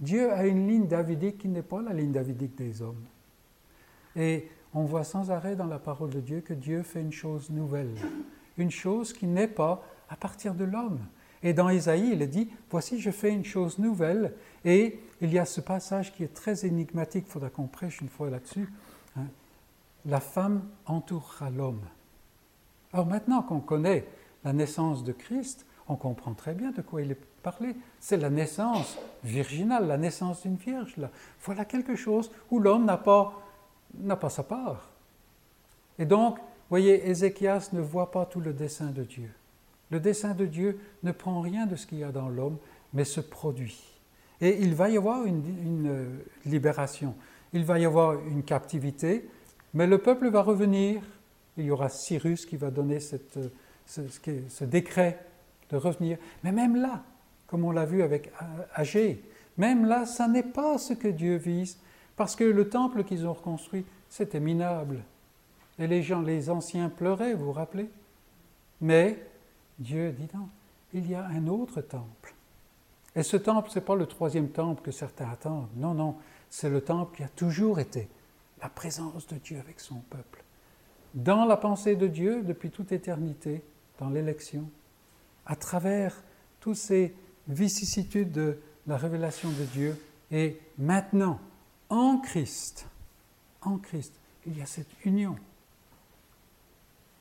[0.05, 3.03] Dieu a une ligne davidique qui n'est pas la ligne davidique des hommes.
[4.15, 7.51] Et on voit sans arrêt dans la parole de Dieu que Dieu fait une chose
[7.51, 7.95] nouvelle.
[8.59, 11.01] une chose qui n'est pas à partir de l'homme.
[11.43, 14.35] Et dans Isaïe, il est dit, voici, je fais une chose nouvelle.
[14.65, 18.09] Et il y a ce passage qui est très énigmatique, il faudra qu'on prêche une
[18.09, 18.73] fois là-dessus.
[19.17, 19.27] Hein.
[20.07, 21.83] La femme entourera l'homme.
[22.93, 24.07] Alors maintenant qu'on connaît
[24.45, 27.77] la naissance de Christ, on comprend très bien de quoi il est parlé.
[28.01, 30.97] C'est la naissance virginale, la naissance d'une vierge.
[30.97, 31.11] Là.
[31.43, 33.43] Voilà quelque chose où l'homme n'a pas,
[33.99, 34.91] n'a pas sa part.
[35.99, 36.39] Et donc,
[36.71, 39.31] voyez, Ézéchias ne voit pas tout le dessein de Dieu.
[39.91, 42.57] Le dessein de Dieu ne prend rien de ce qu'il y a dans l'homme,
[42.95, 43.83] mais se produit.
[44.41, 47.15] Et il va y avoir une, une, libération,
[47.53, 49.29] il va y avoir une captivité,
[49.75, 51.03] mais le peuple va revenir.
[51.57, 53.17] Il y aura Cyrus qui va donner ce,
[53.87, 55.25] ce décret
[55.77, 56.19] revenir.
[56.43, 57.03] Mais même là,
[57.47, 58.33] comme on l'a vu avec
[58.75, 59.23] Agé,
[59.57, 61.79] même là, ça n'est pas ce que Dieu vise,
[62.17, 65.03] parce que le temple qu'ils ont reconstruit, c'était minable.
[65.79, 67.91] Et les gens, les anciens pleuraient, vous vous rappelez?
[68.81, 69.19] Mais
[69.79, 70.49] Dieu dit non,
[70.93, 72.35] il y a un autre temple.
[73.17, 75.69] Et ce temple, ce n'est pas le troisième temple que certains attendent.
[75.77, 76.17] Non, non,
[76.51, 78.09] c'est le temple qui a toujours été
[78.63, 80.43] la présence de Dieu avec son peuple.
[81.15, 83.63] Dans la pensée de Dieu depuis toute éternité,
[84.01, 84.69] dans l'élection,
[85.47, 86.23] à travers
[86.61, 87.15] toutes ces
[87.49, 89.97] vicissitudes de la révélation de Dieu.
[90.31, 91.39] Et maintenant,
[91.89, 92.87] en Christ,
[93.63, 94.15] en Christ,
[94.47, 95.37] il y a cette union.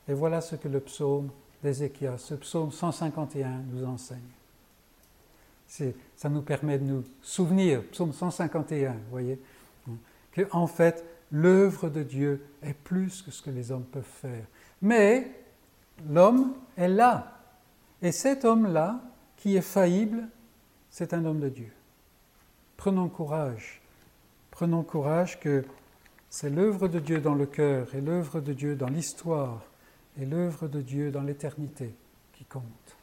[0.07, 1.29] Et voilà ce que le psaume
[1.61, 4.19] d'Ézéchias, ce psaume 151 nous enseigne.
[6.15, 9.39] Ça nous permet de nous souvenir, psaume 151, vous voyez,
[10.31, 14.45] que en fait, l'œuvre de Dieu est plus que ce que les hommes peuvent faire.
[14.81, 15.31] Mais
[16.09, 17.32] l'homme est là.
[18.03, 19.01] Et cet homme-là,
[19.37, 20.27] qui est faillible,
[20.89, 21.71] c'est un homme de Dieu.
[22.75, 23.81] Prenons courage.
[24.51, 25.63] Prenons courage que
[26.29, 29.63] c'est l'œuvre de Dieu dans le cœur et l'œuvre de Dieu dans l'histoire
[30.19, 31.95] et l'œuvre de Dieu dans l'éternité
[32.33, 32.97] qui compte.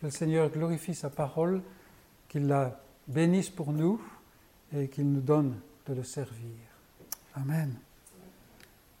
[0.00, 1.60] Que le Seigneur glorifie sa parole,
[2.28, 4.00] qu'il la bénisse pour nous
[4.74, 6.56] et qu'il nous donne de le servir.
[7.34, 7.76] Amen.